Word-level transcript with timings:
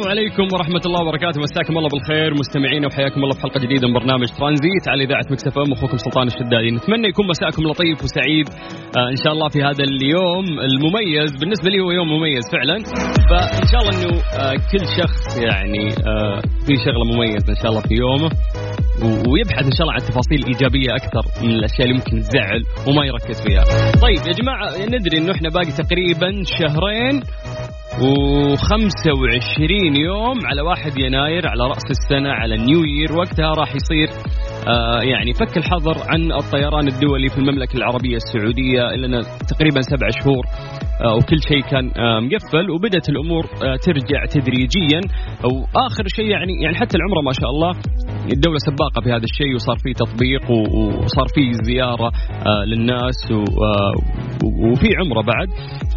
السلام 0.00 0.18
عليكم 0.18 0.48
ورحمة 0.54 0.80
الله 0.86 1.00
وبركاته. 1.02 1.40
مساكم 1.40 1.78
الله 1.78 1.88
بالخير. 1.88 2.34
مستمعينا 2.34 2.86
وحياكم 2.86 3.20
الله 3.24 3.34
في 3.34 3.40
حلقة 3.40 3.60
جديدة 3.60 3.88
من 3.88 3.94
برنامج 3.94 4.28
ترانزيت 4.38 4.84
على 4.88 5.04
إذاعة 5.04 5.24
مكسف 5.30 5.58
أم. 5.58 5.72
أخوكم 5.72 5.96
سلطان 5.96 6.26
الشدادي. 6.26 6.70
نتمنى 6.70 7.08
يكون 7.08 7.26
مساكم 7.28 7.62
لطيف 7.62 8.04
وسعيد. 8.04 8.48
آه 8.96 9.08
إن 9.14 9.16
شاء 9.24 9.32
الله 9.32 9.48
في 9.48 9.58
هذا 9.68 9.84
اليوم 9.84 10.44
المميز. 10.68 11.30
بالنسبة 11.40 11.70
لي 11.70 11.80
هو 11.80 11.90
يوم 11.90 12.08
مميز 12.08 12.44
فعلا. 12.52 12.76
فإن 13.30 13.66
شاء 13.72 13.80
الله 13.82 13.92
أنه 13.96 14.12
آه 14.40 14.54
كل 14.72 14.84
شخص 15.00 15.22
يعني 15.48 15.84
آه 15.88 16.40
في 16.66 16.72
شغلة 16.84 17.04
مميزة 17.12 17.48
إن 17.54 17.60
شاء 17.62 17.70
الله 17.70 17.80
في 17.80 17.94
يومه. 17.94 18.30
ويبحث 19.30 19.64
إن 19.70 19.76
شاء 19.76 19.82
الله 19.82 19.94
عن 19.98 20.02
تفاصيل 20.10 20.40
إيجابية 20.50 20.90
أكثر 21.00 21.24
من 21.44 21.50
الأشياء 21.50 21.82
اللي 21.86 21.94
ممكن 21.98 22.14
تزعل 22.28 22.62
وما 22.88 23.02
يركز 23.10 23.42
فيها. 23.44 23.64
طيب 24.04 24.22
يا 24.28 24.32
جماعة 24.40 24.64
ندري 24.94 25.18
إنه 25.18 25.32
إحنا 25.32 25.48
باقي 25.48 25.72
تقريبا 25.82 26.30
شهرين. 26.58 27.16
و25 27.90 29.70
يوم 29.98 30.38
على 30.46 30.62
1 30.62 30.98
يناير 30.98 31.48
على 31.48 31.64
رأس 31.64 31.84
السنة 31.90 32.30
على 32.30 32.56
نيو 32.56 32.84
يير 32.84 33.12
وقتها 33.12 33.50
راح 33.58 33.74
يصير 33.74 34.08
آه 34.68 35.02
يعني 35.02 35.32
فك 35.32 35.56
الحظر 35.56 35.96
عن 36.08 36.32
الطيران 36.32 36.88
الدولي 36.88 37.28
في 37.28 37.38
المملكة 37.38 37.76
العربية 37.76 38.16
السعودية 38.16 38.82
لنا 38.96 39.20
تقريبا 39.48 39.80
سبع 39.80 40.08
شهور 40.22 40.44
آه 41.04 41.14
وكل 41.14 41.38
شيء 41.48 41.60
كان 41.60 41.90
آه 41.96 42.20
مقفل 42.20 42.70
وبدأت 42.70 43.08
الأمور 43.08 43.44
آه 43.44 43.76
ترجع 43.76 44.24
تدريجيا 44.24 45.00
وآخر 45.44 46.04
شيء 46.16 46.26
يعني 46.26 46.62
يعني 46.62 46.76
حتى 46.76 46.96
العمرة 46.96 47.20
ما 47.20 47.32
شاء 47.32 47.50
الله 47.50 47.72
الدولة 48.32 48.58
سباقة 48.58 49.00
في 49.04 49.10
هذا 49.10 49.24
الشيء 49.24 49.54
وصار 49.54 49.76
في 49.76 49.92
تطبيق 49.92 50.50
وصار 51.04 51.26
في 51.34 51.52
زيارة 51.62 52.10
للناس 52.66 53.18
وفي 54.44 54.88
عمرة 54.98 55.22
بعد. 55.22 55.48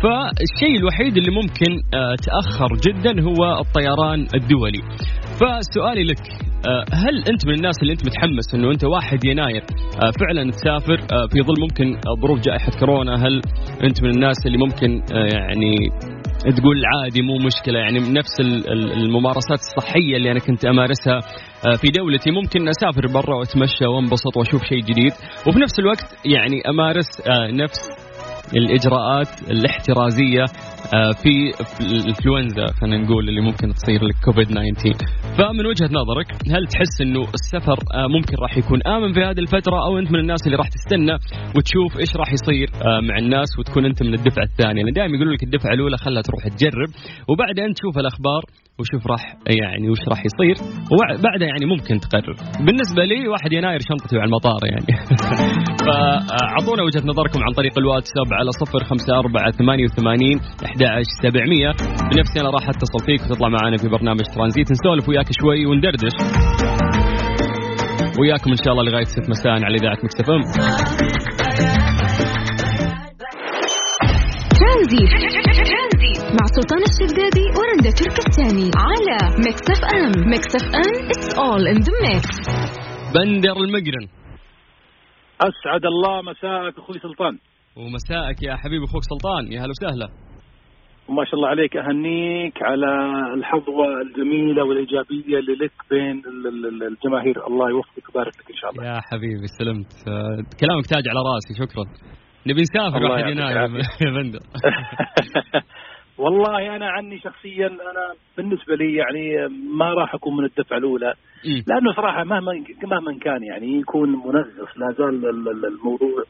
فالشيء 0.04 0.80
الوحيد 0.80 1.18
اللي 1.18 1.32
ممكن 1.32 1.82
تأخر 2.28 2.68
جدا 2.88 3.22
هو 3.22 3.60
الطيران 3.60 4.28
الدولي. 4.36 4.82
فسؤالي 5.40 6.04
لك 6.04 6.18
هل 6.94 7.18
أنت 7.30 7.48
من 7.48 7.54
الناس 7.54 7.76
اللي 7.82 7.94
أنت 7.94 8.08
متحمس 8.08 8.56
إنه 8.56 8.72
أنت 8.72 8.86
واحد 8.86 9.26
يناير 9.26 9.64
فعلا 10.20 10.52
تسافر 10.52 10.98
في 11.32 11.42
ظل 11.42 11.62
ممكن 11.62 12.00
ظروف 12.22 12.40
جائحة 12.40 12.72
كورونا؟ 12.80 13.16
هل 13.16 13.42
أنت 13.84 14.04
من 14.04 14.10
الناس 14.10 14.36
اللي 14.46 14.58
ممكن 14.58 15.02
يعني 15.12 15.90
تقول 16.58 16.82
عادي 16.86 17.22
مو 17.22 17.38
مشكلة 17.46 17.80
يعني 17.80 18.00
نفس 18.00 18.40
الممارسات 18.96 19.60
الصحية 19.60 20.18
اللي 20.18 20.32
أنا 20.32 20.40
كنت 20.40 20.66
أمارسها 20.66 21.20
في 21.82 21.88
دولتي 21.92 22.32
ممكن 22.32 22.70
أسافر 22.70 23.08
برا 23.08 23.36
وأتمشى 23.36 23.86
وأنبسط 23.86 24.38
وأشوف 24.38 24.64
شيء 24.64 24.82
جديد. 24.82 25.14
وفي 25.48 25.60
نفس 25.60 25.80
الوقت 25.80 26.18
يعني 26.26 26.62
أمارس 26.70 27.08
نفس 27.54 27.80
الإجراءات 28.58 29.52
الاحترازية 29.52 30.46
في 31.24 31.52
الإنفلونزا 31.82 32.66
خلينا 32.82 33.04
نقول 33.04 33.30
اللي 33.30 33.42
ممكن 33.42 33.68
تصير 33.70 34.04
لك 34.06 34.16
كوفيد 34.26 34.48
19 34.48 34.94
فمن 35.38 35.66
وجهة 35.66 35.90
نظرك 35.92 36.28
هل 36.56 36.68
تحس 36.68 37.02
إنه 37.02 37.22
السفر 37.22 37.78
ممكن 38.10 38.36
راح 38.42 38.58
يكون 38.58 38.80
آمن 38.88 39.14
في 39.14 39.20
هذه 39.20 39.40
الفترة 39.40 39.86
أو 39.86 39.98
أنت 40.00 40.12
من 40.12 40.20
الناس 40.20 40.46
اللي 40.46 40.58
راح 40.58 40.68
تستنى 40.68 41.14
وتشوف 41.56 42.00
إيش 42.00 42.16
راح 42.16 42.34
يصير 42.34 42.70
مع 43.10 43.18
الناس 43.18 43.60
وتكون 43.60 43.86
أنت 43.86 44.04
من 44.04 44.14
الدفعة 44.14 44.44
الثانية؟ 44.44 44.84
لأن 44.84 44.94
دائما 44.94 45.16
يقولوا 45.16 45.34
لك 45.34 45.44
الدفعة 45.44 45.74
الأولى 45.74 45.98
خلها 45.98 46.22
تروح 46.22 46.48
تجرب 46.48 46.90
وبعدين 47.30 47.74
تشوف 47.74 47.98
الأخبار 47.98 48.44
وشوف 48.80 49.08
راح 49.08 49.24
يعني 49.62 49.90
وش 49.90 50.04
راح 50.12 50.22
يصير. 50.30 50.58
وبعدها 50.94 51.48
يعني 51.54 51.66
ممكن 51.74 51.96
تقرر. 52.06 52.36
بالنسبة 52.66 53.04
لي 53.12 53.28
واحد 53.28 53.52
يناير 53.54 53.80
شنطتي 53.90 54.16
على 54.18 54.30
المطار 54.30 54.62
يعني. 54.72 54.92
فأعطونا 55.86 56.84
وجهة 56.84 57.04
نظركم 57.12 57.40
عن 57.46 57.52
طريق 57.60 57.76
الواتساب 57.78 58.28
على 58.40 58.52
صفر 58.62 58.84
خمسة 58.90 59.14
أربعة 59.24 59.52
ثمانية 59.52 59.86
وثمانين 59.86 60.38
سبعمية. 61.24 61.70
بنفسي 62.10 62.38
أنا 62.42 62.50
راح 62.50 62.66
أتصل 62.70 63.00
فيك 63.06 63.22
وتطلع 63.22 63.50
معنا 63.50 63.78
في 63.78 63.88
برنامج 63.90 64.26
ترانزيت. 64.36 64.72
نسولف 64.72 65.10
وياك 65.10 65.30
شوي 65.42 65.66
وندردش. 65.66 66.16
وياكم 68.20 68.52
إن 68.52 68.62
شاء 68.64 68.74
الله 68.74 68.84
لغاية 68.84 69.04
ست 69.04 69.30
مساء 69.30 69.52
على 69.52 69.76
إذاعة 69.80 69.98
مكتفم 70.04 70.42
ترانزيت. 74.60 75.43
سلطان 76.64 76.84
الشدادي 76.92 77.46
ورندا 77.58 77.90
تركستاني 78.00 78.68
على 78.88 79.18
Mix 79.46 79.66
FM. 79.74 80.30
Mix 80.32 80.52
FM 80.56 81.06
it's 81.12 81.40
all 81.40 81.68
in 81.68 81.80
the 81.86 81.94
mix 82.06 82.36
بندر 83.16 83.58
المقرن. 83.66 84.06
أسعد 85.42 85.86
الله 85.86 86.22
مساءك 86.22 86.78
أخوي 86.78 87.00
سلطان. 87.00 87.38
ومساءك 87.78 88.44
يا 88.44 88.56
حبيبي 88.56 88.86
أخوك 88.86 89.04
سلطان. 89.14 89.52
يا 89.52 89.60
هلا 89.62 89.74
وسهلا. 89.76 90.08
وما 91.08 91.26
شاء 91.26 91.36
الله 91.36 91.48
عليك 91.48 91.78
أهنيك 91.78 92.58
على 92.64 92.92
الحظوة 93.38 93.86
الجميلة 94.02 94.64
والإيجابية 94.64 95.40
اللي 95.40 95.56
لك 95.56 95.76
بين 95.90 96.22
الجماهير. 96.92 97.48
الله 97.48 97.70
يوفقك 97.70 98.06
ويبارك 98.08 98.34
لك 98.40 98.50
إن 98.52 98.58
شاء 98.62 98.72
الله. 98.72 98.84
يا 98.86 99.00
حبيبي 99.12 99.48
سلمت. 99.60 99.92
كلامك 100.62 100.86
تاج 100.92 101.04
على 101.12 101.20
راسي 101.30 101.54
شكرا. 101.62 101.86
نبي 102.48 102.62
نسافر 102.62 103.04
واحد 103.04 103.32
يناير 103.32 103.58
يا 104.06 104.12
بندر. 104.16 104.40
والله 106.18 106.76
أنا 106.76 106.90
عني 106.90 107.20
شخصيا 107.20 107.68
أنا 107.68 108.14
بالنسبة 108.38 108.76
لي 108.76 108.96
يعني 108.96 109.48
ما 109.78 109.94
راح 109.94 110.16
أكون 110.16 110.38
من 110.38 110.46
الدفعة 110.46 110.78
الأولى. 110.78 111.14
لأنه 111.68 111.94
صراحة 111.96 112.24
مهما 112.24 112.64
مهما 112.84 113.20
كان 113.20 113.44
يعني 113.44 113.80
يكون 113.80 114.10
منغص 114.10 114.78
لا 114.78 114.92
زال 114.98 115.26
الموضوع 115.66 116.24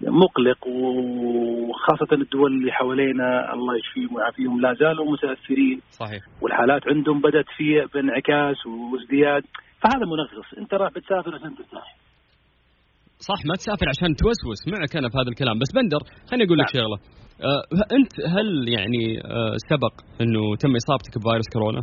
مقلق 0.00 0.66
وخاصة 0.66 2.12
الدول 2.12 2.52
اللي 2.52 2.72
حوالينا 2.72 3.52
الله 3.54 3.76
يشفيهم 3.76 4.16
ويعافيهم 4.16 4.60
لا 4.60 4.74
زالوا 4.74 5.12
متأثرين. 5.12 5.80
صحيح. 5.90 6.22
والحالات 6.42 6.82
عندهم 6.88 7.20
بدأت 7.20 7.44
في 7.56 7.86
بانعكاس 7.94 8.66
وازدياد. 8.66 9.42
فهذا 9.82 10.06
منغص. 10.06 10.58
أنت 10.58 10.74
راح 10.74 10.92
بتسافر 10.92 11.34
عشان 11.34 11.56
ترتاح 11.56 11.96
صح 13.18 13.40
ما 13.48 13.54
تسافر 13.54 13.88
عشان 13.88 14.16
توسوس. 14.16 14.60
معك 14.68 14.96
أنا 14.96 15.08
في 15.08 15.16
هذا 15.18 15.30
الكلام. 15.32 15.58
بس 15.58 15.72
بندر 15.74 15.98
خليني 16.30 16.44
أقول 16.44 16.58
لك 16.58 16.68
شغلة. 16.72 16.98
آه 17.02 17.27
أنت 17.98 18.12
هل 18.26 18.68
يعني 18.68 19.20
آه 19.24 19.54
سبق 19.70 19.94
إنه 20.20 20.56
تم 20.56 20.72
إصابتك 20.76 21.18
بفيروس 21.18 21.48
كورونا؟ 21.52 21.82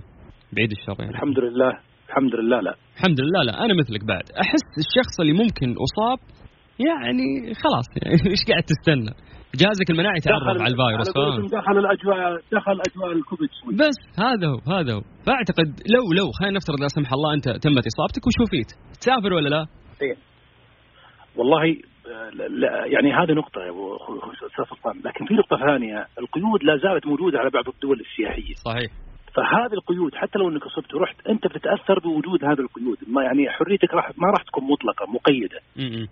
بعيد 0.54 0.72
الشر 0.72 0.96
يعني. 1.00 1.12
الحمد 1.12 1.40
لله 1.40 1.72
الحمد 2.10 2.36
لله 2.36 2.60
لا. 2.62 2.76
الحمد 2.98 3.20
لله 3.22 3.42
لا 3.44 3.66
أنا 3.66 3.74
مثلك 3.74 4.06
بعد. 4.06 4.26
أحس 4.44 4.68
الشخص 4.84 5.20
اللي 5.22 5.34
ممكن 5.34 5.76
أصاب 5.86 6.20
يعني 6.88 7.54
خلاص 7.64 7.88
يعني 8.02 8.16
إيش 8.34 8.44
قاعد 8.50 8.64
تستنى؟ 8.64 9.14
جهازك 9.62 9.90
المناعي 9.90 10.20
تعرف 10.20 10.44
على 10.44 10.74
الفيروس 10.74 11.10
فاهم؟ 11.16 11.48
دخل 11.60 11.78
الاجواء 11.84 12.18
دخل 12.58 12.78
أجواء 12.88 13.12
الكوفيد 13.18 13.50
شوي. 13.58 13.74
بس 13.76 13.98
هذا 14.26 14.48
هو 14.48 14.60
هذا 14.78 14.94
هو. 14.94 15.02
فأعتقد 15.26 15.70
لو 15.96 16.04
لو 16.20 16.28
خلينا 16.40 16.56
نفترض 16.56 16.80
لا 16.80 16.88
سمح 16.88 17.14
الله 17.14 17.34
أنت 17.34 17.48
تمت 17.50 17.86
إصابتك 17.92 18.24
وشوفيت 18.28 18.70
تسافر 19.02 19.34
ولا 19.34 19.50
لا؟ 19.50 19.66
إيه. 20.02 20.16
والله 21.38 21.64
لا 22.50 22.86
يعني 22.86 23.14
هذه 23.14 23.32
نقطة 23.32 23.62
يا 23.62 23.70
أبو 23.70 23.96
أستاذ 24.34 24.66
سلطان، 24.70 25.02
لكن 25.06 25.26
في 25.26 25.34
نقطة 25.34 25.58
ثانية، 25.58 26.08
القيود 26.20 26.64
لا 26.64 26.78
زالت 26.78 27.08
موجودة 27.08 27.40
على 27.40 27.50
بعض 27.50 27.70
الدول 27.70 28.00
السياحية. 28.00 28.54
صحيح. 28.54 28.92
فهذه 29.36 29.74
القيود 29.74 30.16
حتى 30.16 30.40
لو 30.40 30.50
إنك 30.50 30.64
اصبت 30.64 30.94
ورحت 30.94 31.28
أنت 31.28 31.48
بتتأثر 31.48 32.00
بوجود 32.00 32.46
هذه 32.46 32.60
القيود، 32.60 32.98
ما 33.08 33.24
يعني 33.24 33.50
حريتك 33.50 33.94
راح 33.94 34.10
ما 34.18 34.28
راح 34.28 34.44
تكون 34.44 34.64
مطلقة 34.64 35.06
مقيدة. 35.06 35.60
امم 35.80 36.08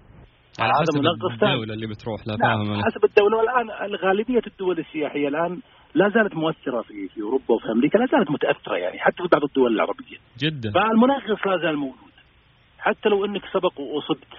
على 0.59 0.71
حسب 0.73 0.97
الدولة 1.33 1.73
اللي 1.73 1.87
بتروح 1.87 2.27
لها 2.27 2.37
نعم 2.37 2.65
فاهم 2.65 2.83
حسب 2.83 3.05
الدولة 3.05 3.37
والآن 3.37 3.95
غالبية 3.95 4.41
الدول 4.47 4.79
السياحية 4.79 5.27
الآن 5.27 5.59
لا 5.95 6.09
زالت 6.09 6.35
مؤثرة 6.35 6.81
في 6.81 7.07
في 7.07 7.21
أوروبا 7.21 7.53
وفي 7.53 7.71
أمريكا 7.71 7.97
لا 7.97 8.05
زالت 8.05 8.31
متأثرة 8.31 8.75
يعني 8.75 8.99
حتى 8.99 9.23
في 9.23 9.29
بعض 9.31 9.43
الدول 9.43 9.75
العربية. 9.75 10.17
جدا. 10.39 10.71
فالمنغص 10.71 11.47
لا 11.47 11.57
زال 11.57 11.77
موجود. 11.77 12.13
حتى 12.79 13.09
لو 13.09 13.25
إنك 13.25 13.41
سبق 13.53 13.79
واصبت 13.79 14.33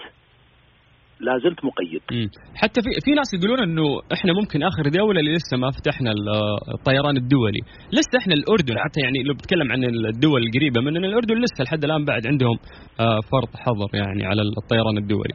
لا 1.20 1.38
زلت 1.38 1.60
مقيد 1.64 2.02
مم. 2.12 2.28
حتى 2.54 2.80
في 2.82 2.90
في 3.04 3.10
ناس 3.10 3.28
يقولون 3.34 3.60
إنه 3.62 3.86
إحنا 4.12 4.32
ممكن 4.40 4.62
آخر 4.62 4.82
دولة 4.88 5.20
اللي 5.20 5.32
لسه 5.32 5.56
ما 5.56 5.70
فتحنا 5.70 6.10
الطيران 6.74 7.16
الدولي، 7.16 7.60
لسه 7.92 8.14
إحنا 8.20 8.34
الأردن 8.34 8.76
حتى 8.84 9.00
يعني 9.04 9.22
لو 9.22 9.34
بتكلم 9.34 9.72
عن 9.72 9.84
الدول 9.84 10.40
القريبة 10.46 10.80
مننا 10.80 11.06
الأردن 11.06 11.34
لسه 11.34 11.64
لحد 11.64 11.84
الآن 11.84 12.04
بعد 12.04 12.26
عندهم 12.26 12.56
فرض 13.32 13.50
حظر 13.64 13.90
يعني 13.94 14.22
على 14.30 14.42
الطيران 14.62 14.96
الدولي. 14.98 15.34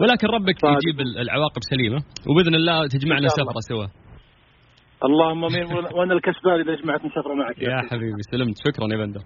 ولكن 0.00 0.26
ربك 0.36 0.56
طيب. 0.62 0.76
يجيب 0.76 1.00
العواقب 1.24 1.62
سليمة 1.70 1.98
وبإذن 2.28 2.54
الله 2.54 2.86
تجمعنا 2.86 3.28
سفرة 3.28 3.60
سوا. 3.70 3.86
اللهم 5.04 5.44
آمين 5.44 5.66
وأنا 5.96 6.14
الكسبان 6.14 6.60
إذا 6.60 6.74
جمعتني 6.82 7.10
سفره 7.10 7.34
معك 7.34 7.58
يا 7.62 7.82
حبيبي 7.90 8.22
سلمت 8.30 8.56
شكرا 8.66 8.86
يا 8.92 8.96
بندر. 8.96 9.20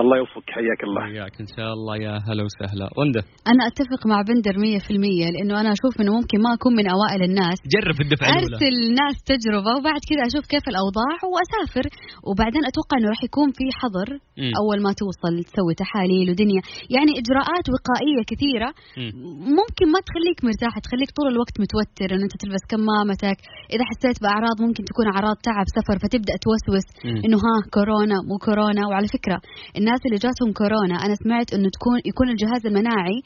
الله 0.00 0.16
يوفقك 0.22 0.50
حياك 0.58 0.80
الله. 0.86 1.02
حياك 1.10 1.34
إن 1.44 1.48
شاء 1.56 1.70
الله 1.76 1.94
يا 2.06 2.14
هلا 2.28 2.42
وسهلا. 2.48 2.86
رنده 3.00 3.22
أنا 3.52 3.62
أتفق 3.70 4.02
مع 4.12 4.18
بندر 4.28 4.54
100% 4.58 5.34
لأنه 5.34 5.54
أنا 5.62 5.70
أشوف 5.76 5.92
إنه 6.00 6.12
ممكن 6.18 6.38
ما 6.44 6.50
أكون 6.56 6.72
من 6.78 6.86
أوائل 6.96 7.20
الناس. 7.30 7.58
جرب 7.74 7.98
الدفعة 8.04 8.28
الأولى. 8.28 8.56
أرسل 8.56 8.74
ناس 9.00 9.16
تجربة 9.32 9.70
وبعد 9.76 10.02
كذا 10.10 10.22
أشوف 10.30 10.44
كيف 10.52 10.64
الأوضاع 10.72 11.16
وأسافر. 11.32 11.86
وبعدين 12.28 12.62
أتوقع 12.70 12.94
إنه 12.98 13.08
راح 13.14 13.22
يكون 13.28 13.48
في 13.58 13.64
حظر 13.80 14.08
مم. 14.40 14.52
أول 14.60 14.78
ما 14.86 14.92
توصل 15.00 15.34
تسوي 15.48 15.74
تحاليل 15.82 16.26
ودنيا. 16.30 16.62
يعني 16.96 17.12
إجراءات 17.22 17.66
وقائية 17.72 18.22
كثيرة. 18.30 18.70
مم. 18.98 19.12
ممكن 19.58 19.86
ما 19.94 20.00
تخليك 20.08 20.38
مرتاح 20.46 20.72
تخليك 20.86 21.10
طول 21.18 21.26
الوقت 21.34 21.56
متوتر 21.62 22.08
إن 22.14 22.22
أنت 22.26 22.34
تلبس 22.42 22.64
كمامتك. 22.72 23.38
إذا 23.74 23.84
حسيت 23.90 24.16
بأعراض 24.22 24.56
ممكن 24.66 24.82
تكون 24.90 25.06
أعراض 25.14 25.36
تعب 25.48 25.66
سفر 25.78 25.96
فتبدأ 26.02 26.34
توسوس 26.44 26.86
إنه 27.24 27.38
ها 27.46 27.54
كورونا 27.76 28.16
مو 28.28 28.36
كورونا. 28.46 28.82
وعلى 28.90 29.08
فكرة 29.16 29.38
الناس 29.84 30.00
اللي 30.06 30.18
جاتهم 30.26 30.50
كورونا 30.60 30.96
أنا 31.04 31.14
سمعت 31.22 31.48
إنه 31.56 31.68
تكون 31.76 31.96
يكون 32.10 32.26
الجهاز 32.34 32.62
المناعي 32.70 33.18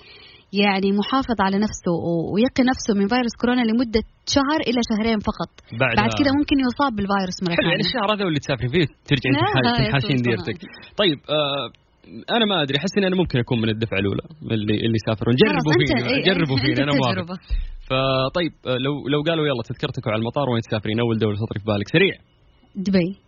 يعني 0.63 0.89
محافظ 1.01 1.39
على 1.47 1.57
نفسه 1.67 1.95
ويقي 2.33 2.63
نفسه 2.73 2.93
من 2.99 3.07
فيروس 3.13 3.35
كورونا 3.41 3.65
لمدة 3.71 4.05
شهر 4.37 4.61
إلى 4.69 4.81
شهرين 4.91 5.19
فقط. 5.31 5.51
بعد, 5.83 5.95
بعد 6.01 6.11
كذا 6.19 6.31
ممكن 6.39 6.57
يصاب 6.67 6.93
بالفيروس 6.97 7.39
مرة 7.45 7.55
ثانية 7.57 7.71
يعني 7.73 7.85
الشهر 7.89 8.09
هذا 8.15 8.23
اللي 8.29 8.41
تسافري 8.45 8.69
فيه 8.75 8.87
ترجعين 9.11 9.35
تحاشين 9.91 10.19
ديرتك. 10.27 10.59
طيب 11.03 11.19
آه 11.37 11.67
أنا 12.37 12.45
ما 12.51 12.57
أدري 12.63 12.77
أحس 12.81 12.93
اني 12.97 13.07
أنا 13.11 13.17
ممكن 13.17 13.39
أكون 13.39 13.59
من 13.63 13.69
الدفعة 13.75 13.99
الأولى 13.99 14.25
اللي 14.55 14.77
اللي 14.87 14.99
سافرون 15.07 15.35
جربوا 15.43 15.73
فيني 15.79 16.03
إيه 16.11 16.23
جربوا 16.29 16.59
فيني 16.63 16.83
أنا 16.87 16.93
موافق. 17.01 17.41
فطيب 17.89 18.53
آه، 18.67 18.79
لو 18.85 18.93
لو 19.13 19.21
قالوا 19.29 19.47
يلا 19.47 19.63
تذكرتك 19.71 20.05
على 20.09 20.19
المطار 20.21 20.47
وين 20.51 20.63
تسافرين 20.69 21.01
أول 21.01 21.19
دولة 21.19 21.37
تطري 21.37 21.59
في 21.61 21.67
بالك. 21.71 21.89
سريع. 21.89 22.15
دبي. 22.87 23.28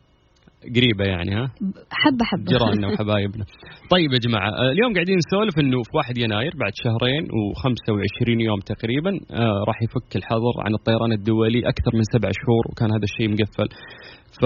قريبة 0.76 1.04
يعني 1.04 1.34
ها؟ 1.34 1.44
حبة 1.90 2.24
حبة. 2.24 2.44
جيراننا 2.44 2.86
وحبايبنا. 2.88 3.44
طيب 3.90 4.12
يا 4.12 4.18
جماعة 4.18 4.50
آه، 4.50 4.72
اليوم 4.72 4.94
قاعدين 4.94 5.16
نسولف 5.16 5.58
إنه 5.58 5.82
في 5.82 5.96
1 5.96 6.18
يناير 6.18 6.52
بعد 6.60 6.72
شهرين 6.84 7.24
و25 7.24 8.40
يوم 8.40 8.60
تقريبا 8.60 9.10
آه 9.30 9.64
راح 9.68 9.82
يفك 9.82 10.16
الحظر 10.16 10.54
عن 10.64 10.74
الطيران 10.74 11.12
الدولي 11.12 11.68
أكثر 11.68 11.90
من 11.94 12.02
سبع 12.14 12.30
شهور 12.40 12.64
وكان 12.70 12.88
هذا 12.92 13.06
الشيء 13.10 13.28
مقفل. 13.32 13.68
ف 14.40 14.44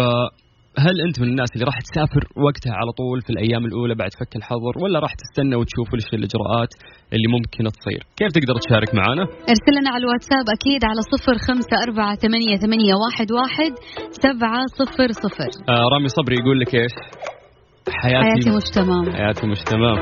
هل 0.78 0.96
أنت 1.06 1.20
من 1.20 1.28
الناس 1.28 1.50
اللي 1.54 1.64
راح 1.70 1.78
تسافر 1.86 2.22
وقتها 2.46 2.74
على 2.80 2.92
طول 3.00 3.18
في 3.26 3.30
الأيام 3.30 3.64
الأولى 3.68 3.94
بعد 3.94 4.12
فك 4.20 4.36
الحظر 4.36 4.74
ولا 4.82 4.98
راح 4.98 5.12
تستنى 5.22 5.56
وتشوف 5.56 5.88
إيش 5.94 6.06
الإجراءات 6.18 6.72
اللي 7.14 7.28
ممكن 7.34 7.62
تصير؟ 7.78 8.00
كيف 8.18 8.30
تقدر 8.36 8.56
تشارك 8.64 8.90
معنا؟ 9.00 9.22
ارسل 9.52 9.74
لنا 9.78 9.90
على 9.94 10.02
الواتساب 10.04 10.46
أكيد 10.56 10.80
على 10.90 11.00
صفر 11.12 11.36
خمسة 11.46 11.76
أربعة 11.86 12.14
ثمانية, 12.24 12.56
ثمانية 12.64 12.94
واحد, 13.04 13.28
واحد 13.40 13.72
سبعة 14.24 14.60
صفر 14.80 15.08
صفر 15.24 15.50
آه 15.68 15.84
رامي 15.92 16.08
صبري 16.08 16.36
يقول 16.42 16.60
لك 16.60 16.74
إيش؟ 16.74 16.94
حياتي, 18.02 18.26
حياتي 18.26 18.50
مش 18.56 18.68
تمام 18.78 19.04
حياتي 19.18 19.46
مش 19.46 19.60
تمام 19.72 19.98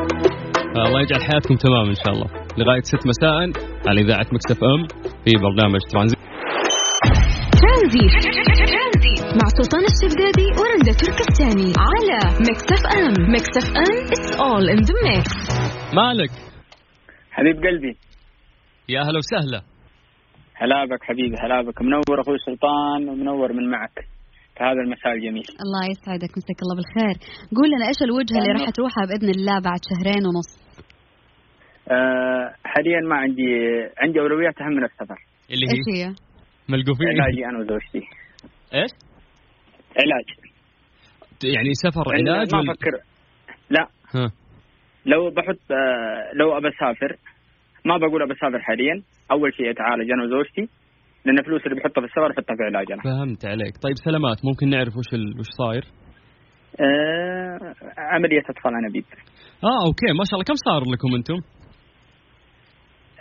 آه 0.77 0.87
الله 0.89 1.01
يجعل 1.05 1.23
حياتكم 1.29 1.55
تمام 1.67 1.87
إن 1.95 1.99
شاء 2.03 2.13
الله 2.15 2.29
لغاية 2.59 2.83
6 2.83 2.99
مساء 3.13 3.37
على 3.89 4.01
إذاعة 4.01 4.27
مكسف 4.33 4.59
أم 4.73 4.81
في 5.25 5.33
برنامج 5.47 5.81
ترانزيت 5.93 6.23
ترانزيت 7.63 8.15
مع 9.41 9.49
سلطان 9.59 9.85
الشدادي 9.93 10.47
ورندا 10.59 10.93
تركستاني 11.03 11.73
على 11.89 12.19
Mix 12.47 12.67
FM. 12.77 13.15
Mix 13.33 13.53
FM 13.61 13.97
it's 14.13 14.41
all 14.41 14.65
in 14.71 14.81
the 14.89 14.95
mix 15.07 15.35
مالك؟ 16.01 16.33
حبيب 17.31 17.57
قلبي. 17.57 17.95
يا 18.89 19.01
هلا 19.01 19.19
وسهلا. 19.23 19.61
هلا 20.55 20.85
بك 20.85 21.03
حبيبي 21.03 21.37
هلا 21.45 21.63
بك 21.63 21.83
منور 21.83 22.21
أخوي 22.21 22.39
سلطان 22.47 23.09
ومنور 23.09 23.53
من 23.53 23.71
معك. 23.71 23.97
في 24.55 24.65
هذا 24.65 24.81
المساء 24.85 25.13
الجميل. 25.13 25.47
الله 25.65 25.83
يسعدك 25.93 26.33
مساك 26.39 26.59
الله 26.63 26.77
بالخير. 26.79 27.17
قول 27.57 27.69
لنا 27.73 27.89
إيش 27.89 28.01
الوجهة 28.03 28.39
اللي 28.39 28.53
راح 28.53 28.71
تروحها 28.71 29.05
بإذن 29.09 29.31
الله 29.37 29.57
بعد 29.69 29.81
شهرين 29.89 30.23
ونص؟ 30.29 30.51
أه 31.91 32.47
حاليا 32.65 33.01
ما 33.11 33.17
عندي 33.17 33.51
عندي 33.99 34.21
أولويات 34.21 34.61
أهم 34.61 34.75
من 34.79 34.85
السفر. 34.85 35.19
اللي 35.51 35.67
هي؟ 35.69 35.75
إيش 35.77 35.87
هي؟ 35.95 36.05
ملقوفين. 36.69 37.07
علاجي 37.09 37.47
أنا 37.47 37.59
وزوجتي. 37.59 38.03
إيش؟ 38.75 38.93
علاج. 40.01 40.27
يعني 41.45 41.75
سفر 41.75 42.05
علاج 42.13 42.55
ما 42.55 42.73
أفكر. 42.73 42.91
لا. 43.71 43.87
ها. 44.15 44.31
لو 45.07 45.31
بحط 45.31 45.59
آه، 45.71 46.31
لو 46.35 46.59
أبى 46.59 46.69
أسافر 46.69 47.17
ما 47.85 47.97
بقول 47.97 48.23
أبى 48.23 48.33
أسافر 48.33 48.59
حاليا. 48.61 49.03
أول 49.31 49.55
شيء 49.55 49.71
أتعالج 49.71 50.11
أنا 50.11 50.25
وزوجتي 50.25 50.69
لأن 51.25 51.43
فلوس 51.43 51.63
اللي 51.67 51.77
بحطها 51.77 52.01
في 52.01 52.07
السفر 52.07 52.31
أحطها 52.31 52.57
في 52.57 52.63
علاج 52.63 52.93
أنا. 52.93 53.03
فهمت 53.03 53.45
عليك. 53.47 53.75
طيب 53.83 53.97
سلامات. 54.05 54.37
ممكن 54.45 54.69
نعرف 54.69 54.97
وش 54.97 55.15
ال... 55.15 55.39
وش 55.39 55.47
صاير؟ 55.59 55.85
آه 56.81 57.75
عملية 57.99 58.43
أطفال 58.51 58.75
انابيب 58.75 59.05
آه 59.65 59.87
أوكي. 59.87 60.13
ما 60.19 60.25
شاء 60.25 60.35
الله. 60.35 60.45
كم 60.45 60.55
صار 60.55 60.83
لكم 60.93 61.15
أنتم؟ 61.17 61.39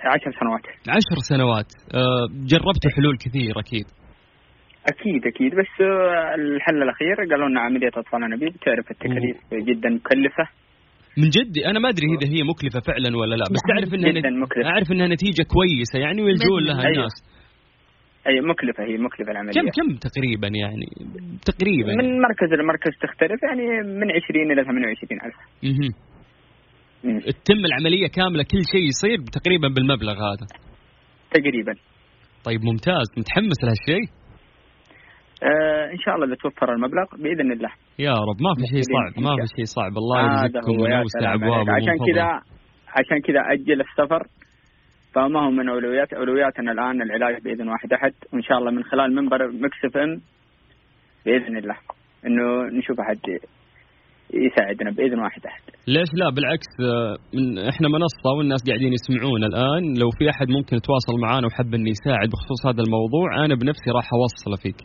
عشر 0.06 0.32
سنوات. 0.40 0.66
عشر 0.90 1.18
سنوات. 1.30 1.66
آه 1.96 2.26
جربتوا 2.52 2.92
حلول 2.96 3.18
كثير 3.18 3.60
أكيد. 3.60 3.86
أكيد 4.88 5.28
أكيد. 5.28 5.52
بس 5.52 5.82
الحل 6.40 6.84
الأخير 6.84 7.16
قالوا 7.32 7.50
لنا 7.50 7.62
عملية 7.62 7.88
أطفال 7.88 8.24
انابيب 8.24 8.54
تعرف 8.66 8.92
التكاليف 8.92 9.38
جدا 9.54 9.90
مكلفة. 9.90 10.48
من 11.18 11.30
جد؟ 11.30 11.58
أنا 11.66 11.80
ما 11.80 11.90
أدري 11.90 12.08
إذا 12.16 12.28
هي 12.34 12.44
مكلفة 12.44 12.80
فعلا 12.80 13.18
ولا 13.18 13.36
لا 13.36 13.46
بس 13.52 13.62
تعرف 13.68 13.94
إنها 13.94 14.12
جدا 14.12 14.30
مكلفة. 14.30 14.70
أعرف 14.70 14.92
إنها 14.92 15.08
نتيجة 15.08 15.44
كويسة 15.56 16.00
يعني 16.00 16.22
ويلجون 16.22 16.64
لها 16.68 16.82
أيوه. 16.82 16.98
الناس. 16.98 17.16
اي 18.28 18.42
مكلفة 18.42 18.84
هي 18.84 18.98
مكلفة 18.98 19.32
العملية. 19.32 19.52
كم 19.62 19.68
كم 19.78 19.96
تقريبا 20.08 20.48
يعني؟ 20.48 20.88
تقريبا. 21.52 21.94
من 22.02 22.22
مركز 22.22 22.50
لمركز 22.60 22.92
تختلف 23.02 23.40
يعني 23.44 23.66
من 24.00 24.08
20 24.12 24.52
إلى 24.52 24.64
28 24.64 25.20
ألف. 25.26 25.38
أها 25.64 26.12
تتم 27.20 27.66
العملية 27.66 28.08
كاملة 28.08 28.44
كل 28.44 28.64
شيء 28.74 28.86
يصير 28.88 29.18
تقريبا 29.38 29.68
بالمبلغ 29.76 30.14
هذا. 30.14 30.46
تقريبا. 31.32 31.74
طيب 32.46 32.60
ممتاز. 32.64 33.08
متحمس 33.18 33.60
لهالشيء؟ 33.64 34.21
آه 35.44 35.86
إن 35.94 36.00
شاء 36.04 36.16
الله 36.16 36.36
بتوفر 36.36 36.74
المبلغ 36.74 37.06
بإذن 37.24 37.52
الله. 37.52 37.72
يا 38.00 38.16
رب 38.30 38.40
ما 38.46 38.52
في 38.60 38.66
شيء 38.74 38.82
صعب 38.94 39.24
ما 39.24 39.36
في 39.36 39.48
شيء 39.56 39.66
صعب. 39.66 39.94
الله 39.98 40.18
يرزقكم 40.22 40.76
ويوسع 40.82 41.34
ابواب 41.34 41.70
عشان 41.70 41.98
كذا 42.08 42.28
عشان 42.98 43.20
كذا 43.28 43.42
أجل 43.54 43.82
السفر 43.82 44.24
فما 45.14 45.40
هو 45.46 45.52
من 45.52 45.70
اولويات 45.70 46.14
أولوياتنا 46.14 46.72
الآن 46.72 47.02
العلاج 47.02 47.44
بإذن 47.44 47.70
واحد 47.70 47.94
أحد. 47.94 48.14
وإن 48.34 48.42
شاء 48.42 48.58
الله 48.58 48.72
من 48.72 48.84
خلال 48.84 49.16
منبر 49.16 49.48
مكسف 49.48 49.98
إم 49.98 50.22
بإذن 51.26 51.58
الله. 51.58 51.78
إنه 52.26 52.78
نشوف 52.78 53.00
أحد 53.00 53.20
يساعدنا 54.34 54.92
بإذن 54.92 55.20
واحد 55.20 55.46
أحد. 55.46 55.62
ليش 55.88 56.10
لا؟ 56.14 56.30
بالعكس 56.36 56.72
آه، 56.80 57.16
من 57.36 57.58
إحنا 57.72 57.88
منصة 57.88 58.30
والناس 58.38 58.62
قاعدين 58.68 58.94
يسمعون 58.94 59.44
الآن. 59.44 59.84
لو 60.02 60.10
في 60.18 60.30
أحد 60.30 60.48
ممكن 60.50 60.76
يتواصل 60.78 61.16
معنا 61.22 61.48
وحب 61.48 61.74
إنه 61.74 61.90
يساعد 61.90 62.30
بخصوص 62.34 62.62
هذا 62.70 62.82
الموضوع 62.86 63.46
أنا 63.46 63.56
بنفسي 63.56 63.90
راح 63.98 64.08
أوصله 64.14 64.58
فيك. 64.64 64.80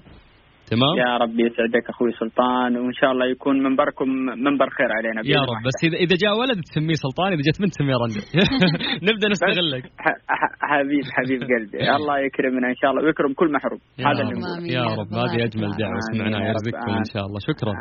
تمام؟ 0.73 0.95
يا 1.05 1.17
رب 1.23 1.35
يسعدك 1.47 1.85
أخوي 1.89 2.13
سلطان 2.21 2.77
وإن 2.77 2.93
شاء 3.01 3.11
الله 3.13 3.27
يكون 3.27 3.63
منبركم 3.63 4.09
منبر 4.47 4.69
خير 4.79 4.91
علينا 4.99 5.21
يا 5.25 5.43
رب 5.51 5.61
بس 5.67 5.79
اذا 5.87 5.97
إذا 6.05 6.17
جاء 6.23 6.33
ولد 6.41 6.59
تسميه 6.69 6.99
سلطان 7.07 7.29
إذا 7.33 7.43
جت 7.47 7.59
بنت 7.63 7.73
تسميه 7.75 7.97
رندا 8.03 8.23
نبدأ 9.09 9.29
نستغلك. 9.29 9.85
حبيب 10.71 11.05
حبيب 11.17 11.41
قلبي. 11.51 11.79
الله 11.99 12.17
يكرمنا 12.27 12.67
إن 12.73 12.79
شاء 12.81 12.91
الله 12.91 13.03
ويكرم 13.05 13.33
كل 13.41 13.49
محروم 13.57 13.81
هذا 14.09 14.23
اللي 14.23 14.73
يا 14.79 14.87
رب 15.01 15.11
هذه 15.23 15.39
أجمل 15.49 15.71
دعوة 15.83 16.01
سمعناها 16.13 16.49
يرزقكم 16.51 16.93
إن 17.05 17.09
شاء 17.15 17.25
الله. 17.27 17.39
شكرا. 17.51 17.73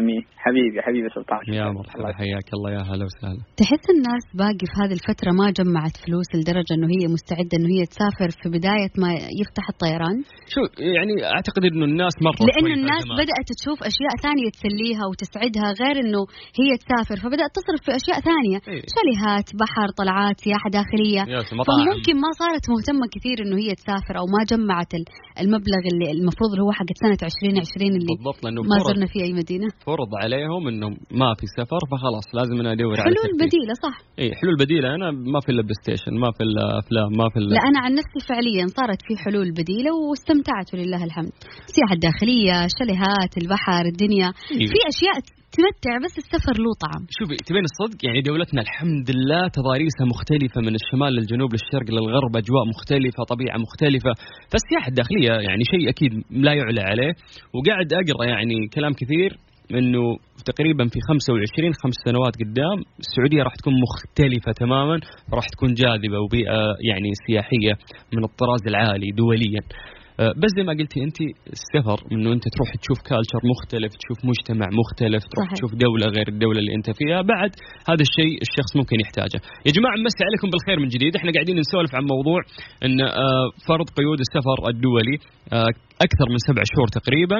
آمين. 0.00 0.22
حبيبي 0.44 0.78
حبيبي 0.86 1.08
سلطان 1.16 1.42
يا 1.58 1.66
مرحبا 1.78 2.08
حياك 2.20 2.48
الله. 2.56 2.70
يا 2.76 2.82
هلا 2.90 3.04
وسهلا. 3.08 3.42
تحس 3.60 3.84
الناس 3.96 4.24
باقي 4.42 4.64
في 4.70 4.76
هذه 4.82 4.94
الفترة 4.98 5.30
ما 5.40 5.46
جمعت 5.58 5.94
فلوس 6.04 6.28
لدرجة 6.36 6.72
إنه 6.76 6.88
هي 6.94 7.04
مستعدة 7.16 7.52
إنه 7.58 7.68
هي 7.74 7.82
تسافر 7.92 8.30
في 8.40 8.46
بداية 8.56 8.92
ما 9.02 9.10
يفتح 9.40 9.64
الطيران؟ 9.72 10.16
شو 10.52 10.62
يعني 10.96 11.14
أعتقد 11.36 11.62
إنه 11.70 11.84
الناس 11.90 12.14
مره 12.26 12.40
لأنه 12.48 12.74
الناس 12.80 13.04
بدأت 13.22 13.48
تشوف 13.58 13.78
أشياء 13.90 14.14
ثانية 14.26 14.48
تسليها 14.56 15.04
وتسعدها 15.10 15.68
غير 15.80 15.96
إنه 16.04 16.22
هي 16.60 16.70
تسافر 16.82 17.16
فبدأت 17.22 17.50
تصرف 17.58 17.80
في 17.86 17.92
أشياء 18.00 18.18
ثانية. 18.28 18.58
إيه؟ 18.68 18.82
شاليهات 18.94 19.48
بحر 19.60 19.88
طلعات 20.00 20.36
سياحة 20.44 20.68
داخلية. 20.78 21.22
فممكن 21.68 22.14
ما 22.24 22.30
صارت 22.40 22.64
مهتمة 22.74 23.06
كثير 23.14 23.36
إنه 23.44 23.56
هي 23.62 23.70
تسافر 23.80 24.14
أو 24.20 24.26
ما 24.34 24.40
جمعت 24.52 24.92
المبلغ 25.42 25.82
اللي 25.90 26.08
المفروض 26.16 26.50
اللي 26.52 26.64
هو 26.66 26.72
حق 26.78 26.90
سنة 27.04 27.20
2020 27.28 27.92
اللي 27.98 28.12
بالضبط 28.14 28.38
لأنه 28.44 28.60
ما 28.62 28.76
زرنا 28.88 29.06
في 29.12 29.18
أي 29.26 29.32
مدينة. 29.40 29.68
فرض 29.90 30.10
عليهم 30.22 30.62
إنه 30.70 30.88
ما 31.20 31.30
في 31.38 31.46
سفر 31.58 31.82
فخلاص 31.90 32.26
لازم 32.38 32.56
أنا 32.62 32.72
أدور 32.72 32.96
على 33.00 33.08
حلول 33.10 33.30
بديلة 33.44 33.74
صح. 33.84 33.96
اي 34.22 34.28
حلول 34.40 34.56
بديلة. 34.64 34.88
أنا 34.96 35.08
ما 35.34 35.40
في 35.44 35.48
الا 35.52 35.62
ستيشن 35.80 36.14
ما 36.24 36.30
في 36.36 36.42
الا 36.46 36.64
افلام 36.80 37.10
ما 37.20 37.26
في 37.32 37.38
لا 37.40 37.62
أنا 37.70 37.78
عن 37.84 37.92
نفسي 38.00 38.20
فعليا 38.28 38.64
صارت 38.78 39.00
في 39.06 39.14
حلول 39.24 39.48
بديلة 39.58 39.90
واستمتعت 39.94 40.68
ولله 40.74 41.04
الحمد. 41.08 41.32
السياحه 41.68 41.94
الداخلية 42.14 42.64
الشاليهات 42.70 43.32
البحر 43.42 43.84
الدنيا. 43.92 44.28
إيه. 44.52 44.66
في 44.72 44.78
أشياء 44.92 45.16
تمتع 45.56 45.94
بس 46.04 46.14
السفر 46.22 46.56
له 46.64 46.72
طعم. 46.84 47.02
شوفي 47.18 47.36
تبين 47.46 47.64
الصدق؟ 47.70 47.98
يعني 48.06 48.20
دولتنا 48.22 48.60
الحمد 48.66 49.06
لله 49.16 49.42
تضاريسها 49.58 50.06
مختلفة 50.12 50.58
من 50.66 50.74
الشمال 50.80 51.12
للجنوب 51.16 51.50
للشرق 51.54 51.88
للغرب 51.94 52.32
أجواء 52.42 52.64
مختلفة 52.72 53.20
طبيعة 53.32 53.58
مختلفة. 53.66 54.12
فالسياحة 54.50 54.88
الداخلية 54.92 55.32
يعني 55.48 55.62
شيء 55.72 55.84
أكيد 55.92 56.12
لا 56.46 56.52
يعلى 56.60 56.82
عليه. 56.90 57.12
وقاعد 57.54 57.88
أقرأ 58.00 58.24
يعني 58.32 58.56
كلام 58.76 58.92
كثير 59.00 59.30
إنه 59.78 60.04
تقريبا 60.50 60.84
في 60.92 60.98
25 61.08 61.72
خمس 61.82 61.96
سنوات 62.06 62.34
قدام 62.42 62.78
السعودية 63.04 63.42
راح 63.42 63.54
تكون 63.60 63.74
مختلفة 63.86 64.52
تماما 64.62 64.96
راح 65.36 65.46
تكون 65.54 65.70
جاذبة 65.82 66.18
وبيئة 66.24 66.60
يعني 66.88 67.10
سياحية 67.26 67.72
من 68.14 68.24
الطراز 68.24 68.62
العالي 68.66 69.10
دوليا. 69.22 69.62
بس 70.18 70.50
زي 70.56 70.62
ما 70.62 70.72
قلتي 70.78 70.98
أنت 71.06 71.18
السفر 71.56 71.98
انه 72.12 72.32
انت 72.32 72.44
تروح 72.54 72.68
تشوف 72.82 72.98
كالتشر 73.08 73.42
مختلف 73.52 73.92
تشوف 74.02 74.18
مجتمع 74.30 74.66
مختلف 74.80 75.22
تروح 75.32 75.46
صحيح. 75.46 75.58
تشوف 75.58 75.72
دولة 75.86 76.06
غير 76.16 76.28
الدولة 76.28 76.58
اللي 76.62 76.74
أنت 76.78 76.88
فيها. 76.98 77.20
بعد 77.22 77.50
هذا 77.90 78.02
الشيء 78.08 78.34
الشخص 78.46 78.70
ممكن 78.80 78.96
يحتاجه. 79.04 79.38
يا 79.66 79.72
جماعة 79.76 79.94
نمسي 80.00 80.22
عليكم 80.28 80.48
بالخير 80.52 80.78
من 80.82 80.88
جديد. 80.94 81.12
إحنا 81.16 81.30
قاعدين 81.34 81.56
نسولف 81.62 81.92
عن 81.98 82.04
موضوع 82.14 82.40
إن 82.86 83.00
آه، 83.00 83.46
فرض 83.68 83.86
قيود 83.98 84.18
السفر 84.26 84.58
الدولي 84.72 85.16
أكثر 86.06 86.26
من 86.34 86.40
سبع 86.48 86.62
شهور 86.72 86.88
تقريبا. 86.98 87.38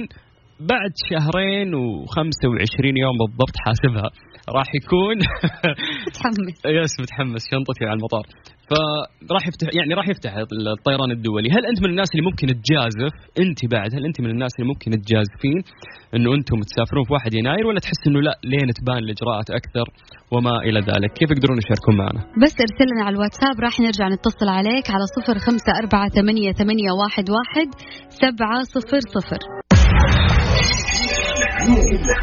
بعد 0.61 0.93
شهرين 1.11 1.69
و25 1.75 2.85
يوم 2.97 3.17
بالضبط 3.19 3.57
حاسبها 3.65 4.11
راح 4.59 4.69
يكون 4.75 5.17
متحمس. 6.07 6.57
يس 6.67 7.01
متحمس 7.01 7.43
شنطتي 7.51 7.85
على 7.85 7.97
المطار. 7.99 8.25
فراح 8.71 9.43
يفتح 9.49 9.69
يعني 9.79 9.95
راح 9.95 10.09
يفتح 10.09 10.33
الطيران 10.77 11.11
الدولي. 11.11 11.49
هل 11.51 11.67
أنت 11.67 11.79
من 11.85 11.91
الناس 11.91 12.09
اللي 12.13 12.25
ممكن 12.31 12.47
تجازف؟ 12.47 13.13
أنت 13.43 13.61
بعد 13.75 13.91
هل 13.95 14.05
أنت 14.05 14.21
من 14.21 14.31
الناس 14.31 14.53
اللي 14.59 14.69
ممكن 14.73 14.91
تجازفين؟ 14.91 15.59
إنه 16.15 16.35
أنتم 16.35 16.57
تسافرون 16.71 17.05
في 17.05 17.13
1 17.13 17.35
يناير 17.35 17.67
ولا 17.67 17.81
تحس 17.81 18.01
إنه 18.07 18.21
لا 18.21 18.35
لين 18.45 18.69
تبان 18.79 18.99
الإجراءات 18.99 19.49
أكثر 19.61 19.87
وما 20.33 20.57
إلى 20.67 20.81
ذلك؟ 20.91 21.11
كيف 21.19 21.29
يقدرون 21.31 21.59
يشاركون 21.63 21.95
معنا؟ 22.03 22.21
بس 22.43 22.55
ارسل 22.65 22.87
لنا 22.91 23.03
على 23.07 23.15
الواتساب 23.17 23.55
راح 23.67 23.75
نرجع 23.81 24.07
نتصل 24.09 24.49
عليك 24.59 24.87
على 24.95 25.05
0548811700 30.31 30.34
هي 31.65 31.81
إلا 31.97 32.15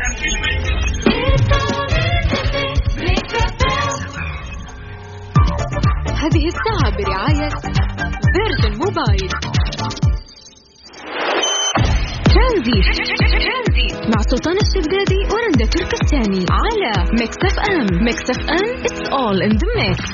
هذه 6.21 6.45
الساعة 6.47 6.89
برعاية 6.97 7.49
فيرجن 8.33 8.77
موبايل. 8.77 9.29
ترانزيت. 12.33 12.81
مع 14.15 14.21
سلطان 14.21 14.57
الشدادي 14.57 15.19
ورندا 15.33 15.65
تركستاني 15.65 16.45
على 16.51 17.09
Mix 17.19 17.37
FM. 17.45 18.03
Mix 18.03 18.29
FM 18.29 18.83
it's 18.83 19.09
all 19.09 19.41
in 19.41 19.51
the 19.51 19.67
mix 19.77 20.11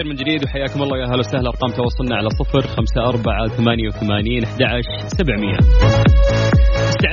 بالخير 0.00 0.04
من 0.04 0.16
جديد 0.16 0.44
وحياكم 0.44 0.82
الله 0.82 0.98
يا 0.98 1.04
أهلا 1.04 1.18
وسهلا. 1.18 1.48
أرقام 1.48 1.70
تواصلنا 1.70 2.16
على 2.16 2.28
صفر 2.30 2.60
خمسة 2.60 3.08
أربعة 3.08 3.48
ثمانية 3.48 3.86
وثمانين 3.86 4.44
أحد 4.44 5.08
سبعمية. 5.08 6.59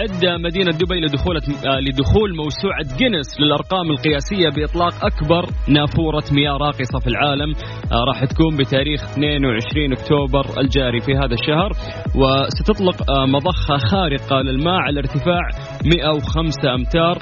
تستعد 0.07 0.41
مدينة 0.41 0.71
دبي 0.71 0.99
لدخول 0.99 1.37
آه، 1.37 1.79
لدخول 1.79 2.35
موسوعة 2.35 2.97
جينيس 2.97 3.39
للأرقام 3.39 3.91
القياسية 3.91 4.49
بإطلاق 4.49 5.05
أكبر 5.05 5.45
نافورة 5.67 6.23
مياه 6.31 6.57
راقصة 6.57 6.99
في 6.99 7.07
العالم. 7.07 7.53
آه، 7.91 8.03
راح 8.07 8.25
تكون 8.25 8.57
بتاريخ 8.57 9.03
22 9.03 9.93
أكتوبر 9.93 10.45
الجاري 10.61 10.99
في 10.99 11.11
هذا 11.15 11.33
الشهر 11.33 11.71
وستطلق 12.15 13.11
آه، 13.11 13.25
مضخة 13.25 13.77
خارقة 13.91 14.41
للماء 14.41 14.75
على 14.75 14.99
ارتفاع 14.99 15.43
105 15.85 16.73
أمتار. 16.75 17.17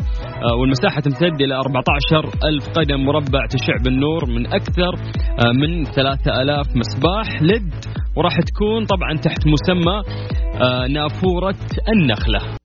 والمساحة 0.60 1.02
تمتد 1.02 1.42
إلى 1.42 1.56
14 1.56 2.26
ألف 2.50 2.70
قدم 2.70 3.06
مربع 3.06 3.40
تشع 3.50 3.74
بالنور 3.84 4.26
من 4.26 4.48
أكثر 4.48 4.92
من 5.62 5.84
3000 5.84 6.68
مصباح 6.76 7.42
LED. 7.42 7.74
وراح 8.16 8.34
تكون 8.42 8.86
طبعا 8.86 9.14
تحت 9.24 9.48
مسمى 9.48 10.02
نافورة 10.94 11.56
النخلة. 11.94 12.65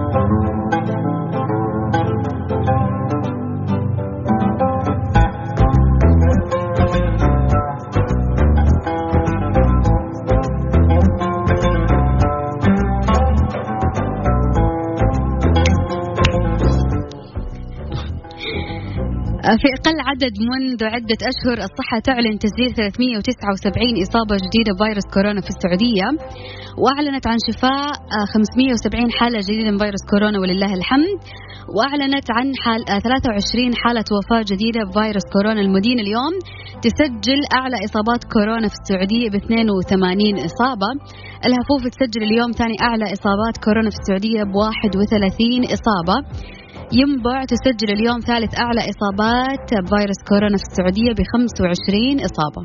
في 19.59 19.67
أقل 19.77 19.97
عدد 20.09 20.35
منذ 20.51 20.79
عدة 20.95 21.19
أشهر 21.31 21.57
الصحة 21.67 21.99
تعلن 22.07 22.35
تسجيل 22.45 22.69
379 22.75 24.01
إصابة 24.05 24.35
جديدة 24.45 24.71
بفيروس 24.75 25.07
كورونا 25.15 25.41
في 25.45 25.51
السعودية 25.55 26.07
وأعلنت 26.81 27.25
عن 27.31 27.37
شفاء 27.47 27.87
570 28.33 29.05
آه، 29.05 29.17
حالة 29.19 29.39
جديدة 29.47 29.71
من 29.71 29.77
فيروس 29.83 30.03
كورونا 30.11 30.37
ولله 30.39 30.71
الحمد 30.79 31.19
وأعلنت 31.75 32.27
عن 32.37 32.47
حال 32.63 32.81
23 32.85 33.67
آه، 33.67 33.81
حالة 33.83 34.07
وفاة 34.15 34.43
جديدة 34.51 34.81
بفيروس 34.87 35.25
كورونا 35.33 35.61
المدينة 35.65 36.01
اليوم 36.05 36.33
تسجل 36.85 37.39
أعلى 37.59 37.77
إصابات 37.87 38.21
كورونا 38.33 38.67
في 38.71 38.77
السعودية 38.81 39.27
ب 39.33 39.35
82 39.35 40.35
إصابة. 40.49 40.89
الهفوف 41.47 41.81
تسجل 41.93 42.23
اليوم 42.29 42.51
ثاني 42.59 42.77
أعلى 42.87 43.05
إصابات 43.15 43.55
كورونا 43.65 43.89
في 43.93 43.97
السعودية 44.01 44.41
ب 44.51 44.53
31 44.55 45.63
إصابة. 45.75 46.17
ينبع 46.99 47.37
تسجل 47.53 47.89
اليوم 47.97 48.19
ثالث 48.29 48.51
أعلى 48.65 48.81
إصابات 48.91 49.67
فيروس 49.91 50.21
كورونا 50.29 50.57
في 50.61 50.65
السعودية 50.69 51.11
ب 51.17 51.21
25 51.33 52.27
إصابة. 52.29 52.61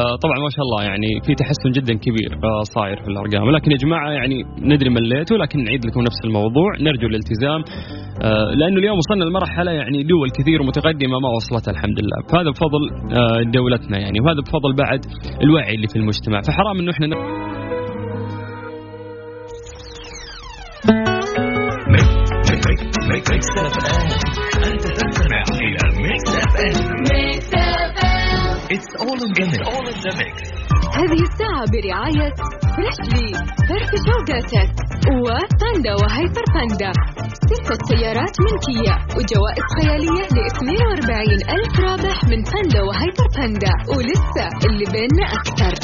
آه 0.00 0.14
طبعا 0.24 0.38
ما 0.46 0.50
شاء 0.54 0.64
الله 0.66 0.80
يعني 0.90 1.10
في 1.26 1.32
تحسن 1.42 1.70
جدا 1.76 1.94
كبير 2.06 2.30
آه 2.48 2.62
صاير 2.74 2.96
في 3.02 3.08
الأرقام. 3.12 3.42
ولكن 3.48 3.68
يا 3.74 3.78
جماعة 3.84 4.10
يعني 4.18 4.36
ندري 4.70 4.90
مليتوا 4.90 5.36
لكن 5.42 5.58
نعيد 5.64 5.82
لكم 5.86 6.00
نفس 6.08 6.20
الموضوع. 6.24 6.70
نرجو 6.86 7.06
الالتزام 7.12 7.60
آه 8.22 8.50
لأنه 8.58 8.78
اليوم 8.82 8.96
وصلنا 8.98 9.24
لمرحلة 9.24 9.72
يعني 9.80 9.98
دول 10.12 10.28
كثير 10.38 10.58
ومتقدمة 10.62 11.16
ما 11.24 11.28
وصلت 11.36 11.68
الحمد 11.74 11.98
لله. 12.02 12.18
فهذا 12.30 12.50
بفضل 12.54 12.82
آه 13.18 13.40
دولتنا 13.58 13.98
يعني 14.04 14.18
وهذا 14.20 14.40
بفضل 14.46 14.72
بعد 14.84 15.00
الوعي 15.44 15.74
اللي 15.74 15.88
في 15.92 15.96
المجتمع. 16.02 16.38
فحرام 16.48 16.76
إنه 16.80 16.90
إحنا 16.94 17.06
Mix 23.10 23.30
FM 23.58 24.08
انت 24.72 24.82
تستمع 24.82 25.42
إلى 25.64 25.82
Mix 26.02 26.30
FM 26.36 26.94
Mix 27.10 27.50
FM 27.54 28.56
it's 28.70 28.90
all 29.00 29.18
in 29.26 29.32
the 30.04 30.18
mix 30.18 30.56
هذه 30.98 31.20
الساعة 31.28 31.64
برعاية 31.72 32.32
Freshly 32.74 33.28
فرفش 33.68 33.90
أوقاتك 34.06 34.70
و 35.12 35.25
Panda 35.25 35.92
و 36.02 36.09
Hyper 36.09 36.44
Panda. 36.54 36.92
ستة 37.50 37.78
سيارات 37.88 38.34
ملكية 38.46 38.94
وجوائز 39.16 39.66
خيالية 39.76 40.26
ل 40.36 40.38
42 40.46 41.40
ألف 41.56 41.80
رابح 41.80 42.24
من 42.24 42.42
Panda 42.50 42.82
و 42.88 42.94
Hyper 42.94 43.26
Panda. 43.36 43.72
ولسه 43.88 44.46
اللي 44.66 44.84
بيننا 44.92 45.26
أكثر. 45.38 45.74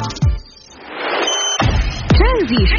ترانزيت 2.16 2.70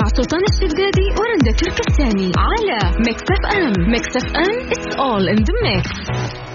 مع 0.00 0.06
سلطان 0.18 0.42
الشدادي 0.52 1.06
ورندا 1.18 1.52
تركستاني 1.60 2.28
على 2.48 2.78
Mix 3.06 3.26
FM 3.34 3.72
Mix 3.92 4.12
FM 4.20 4.56
it's 4.72 4.96
all 5.06 5.24
in 5.32 5.40
the 5.48 5.54
mix 5.66 5.94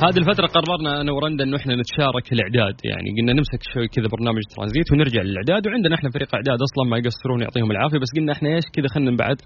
هذه 0.06 0.18
الفترة 0.22 0.48
قررنا 0.56 1.02
أنا 1.02 1.12
ورندا 1.12 1.44
إنه 1.44 1.58
إحنا 1.58 1.74
نتشارك 1.76 2.26
الإعداد. 2.34 2.76
يعني 2.90 3.10
قلنا 3.18 3.34
نمسك 3.34 3.62
شوي 3.74 3.88
كذا 3.88 4.08
برنامج 4.16 4.44
ترانزيت 4.56 4.88
ونرجع 4.92 5.22
للإعداد. 5.22 5.68
وعندنا 5.68 5.96
إحنا 5.96 6.10
فريق 6.10 6.36
إعداد 6.36 6.60
أصلا 6.68 6.84
ما 6.92 6.98
يقصرون 6.98 7.42
يعطيهم 7.42 7.72
العافية 7.72 8.00
بس 8.04 8.12
قلنا 8.18 8.32
إحنا 8.34 8.50
إيش 8.56 8.66
كذا 8.76 8.88
خلينا 8.94 9.18
بعد 9.24 9.38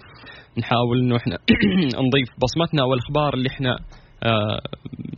نحاول 0.59 0.97
إنه 1.03 1.15
إحنا 1.21 1.35
نضيف 2.07 2.29
بصمتنا 2.43 2.83
والأخبار 2.83 3.33
اللي 3.33 3.49
إحنا 3.53 3.71
آه 4.23 4.59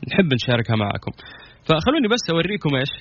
نحب 0.09 0.29
نشاركها 0.33 0.75
معكم 0.75 1.11
فخلوني 1.67 2.07
بس 2.13 2.23
أوريكم 2.31 2.75
إيش 2.75 2.93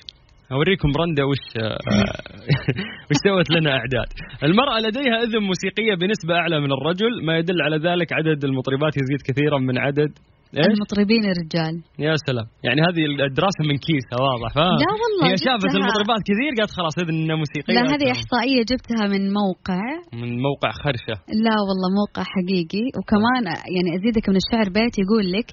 أوريكم 0.51 0.89
رندا 1.01 1.23
وش 1.23 1.43
وش 3.09 3.17
سوت 3.25 3.49
لنا 3.51 3.71
إعداد. 3.71 4.09
المرأة 4.43 4.79
لديها 4.79 5.17
إذن 5.23 5.43
موسيقية 5.43 5.95
بنسبة 5.95 6.33
أعلى 6.35 6.59
من 6.59 6.71
الرجل، 6.71 7.25
ما 7.25 7.37
يدل 7.37 7.61
على 7.61 7.77
ذلك 7.77 8.13
عدد 8.13 8.43
المطربات 8.43 8.93
يزيد 8.97 9.21
كثيرا 9.27 9.59
من 9.59 9.77
عدد 9.77 10.11
المطربين 10.53 11.23
الرجال 11.33 11.73
يا 12.05 12.15
سلام. 12.27 12.47
يعني 12.67 12.79
هذه 12.87 13.03
الدراسة 13.29 13.61
من 13.69 13.77
كيسها 13.85 14.17
واضح 14.27 14.49
فاهم 14.55 14.77
لا 14.83 14.91
والله 15.01 15.23
هي 15.27 15.35
شافت 15.45 15.71
المطربات 15.79 16.21
كثير 16.29 16.51
قالت 16.57 16.71
خلاص 16.79 16.95
إذن 17.03 17.29
موسيقية 17.41 17.73
لا 17.77 17.83
هذه 17.93 18.07
إحصائية 18.15 18.61
جبتها 18.71 19.03
من 19.13 19.23
موقع. 19.41 19.81
من 20.21 20.31
موقع 20.47 20.71
خرشة. 20.83 21.15
لا 21.45 21.55
والله 21.67 21.89
موقع 22.01 22.23
حقيقي. 22.35 22.85
وكمان 22.97 23.43
يعني 23.75 23.89
أزيدك 23.97 24.25
من 24.31 24.37
الشعر 24.43 24.67
بيت 24.77 24.95
يقول 25.03 25.25
لك 25.35 25.47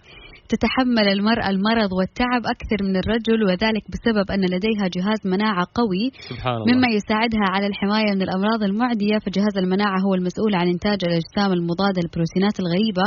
تتحمل 0.54 1.06
المرأة 1.16 1.48
المرض 1.54 1.90
والتعب 1.98 2.42
أكثر 2.54 2.78
من 2.88 2.94
الرجل 3.02 3.38
وذلك 3.48 3.84
بسبب 3.92 4.26
أن 4.34 4.42
لديها 4.54 4.84
جهاز 4.96 5.20
مناعة 5.34 5.66
قوي 5.80 6.04
سبحان 6.30 6.54
الله. 6.54 6.66
مما 6.70 6.88
يساعدها 6.98 7.46
على 7.54 7.66
الحماية 7.66 8.10
من 8.16 8.22
الأمراض 8.22 8.62
المعدية. 8.62 9.16
فجهاز 9.24 9.54
المناعة 9.62 9.98
هو 10.06 10.14
المسؤول 10.14 10.54
عن 10.54 10.66
إنتاج 10.74 10.98
الأجسام 11.08 11.50
المضادة 11.58 11.98
للبروتينات 12.02 12.56
الغريبة 12.62 13.06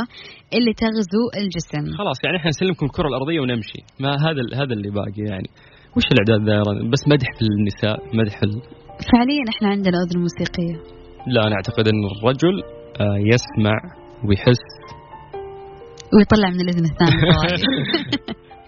اللي 0.56 0.72
تغزو 0.82 1.24
الجسم. 1.40 1.84
خلاص 2.00 2.18
يعني 2.24 2.36
إحنا 2.36 2.50
نسلمكم 2.54 2.86
الكرة 2.86 3.08
الأرضية 3.08 3.40
ونمشي. 3.40 3.80
ما 4.00 4.10
هذا 4.26 4.42
هذا 4.60 4.72
اللي 4.76 4.90
باقي 4.90 5.22
يعني. 5.32 5.48
وش 5.96 6.06
الإعداد 6.12 6.40
ذا 6.48 6.58
بس 6.92 7.02
مدح 7.12 7.28
في 7.38 7.44
النساء 7.52 7.96
مدح 8.20 8.36
ال... 8.46 8.52
فعليا 9.12 9.44
إحنا 9.52 9.68
عندنا 9.68 9.96
أذن 10.02 10.20
موسيقية. 10.20 10.76
لا 11.34 11.40
أنا 11.46 11.54
أعتقد 11.58 11.84
أن 11.88 12.02
الرجل 12.12 12.54
آه، 13.00 13.18
يسمع 13.32 13.76
ويحس. 14.28 14.64
ويطلع 16.14 16.50
من 16.50 16.60
الإذن 16.60 16.84
الثاني 16.84 17.16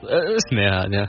اسمعي 0.38 0.68
هذا 0.68 1.08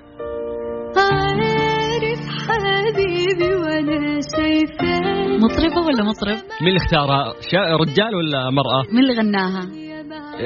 عارف 0.97 2.21
حبيبي 2.47 3.55
وأنا 3.55 4.19
شايفه 4.35 4.99
مطربة 5.37 5.81
ولا 5.87 6.03
مطرب؟ 6.03 6.37
مين 6.61 6.67
اللي 6.67 6.77
اختارها؟ 6.77 7.33
رجال 7.81 8.15
ولا 8.15 8.49
مرأة؟ 8.49 8.83
مين 8.93 9.03
اللي 9.03 9.13
غناها؟ 9.13 9.63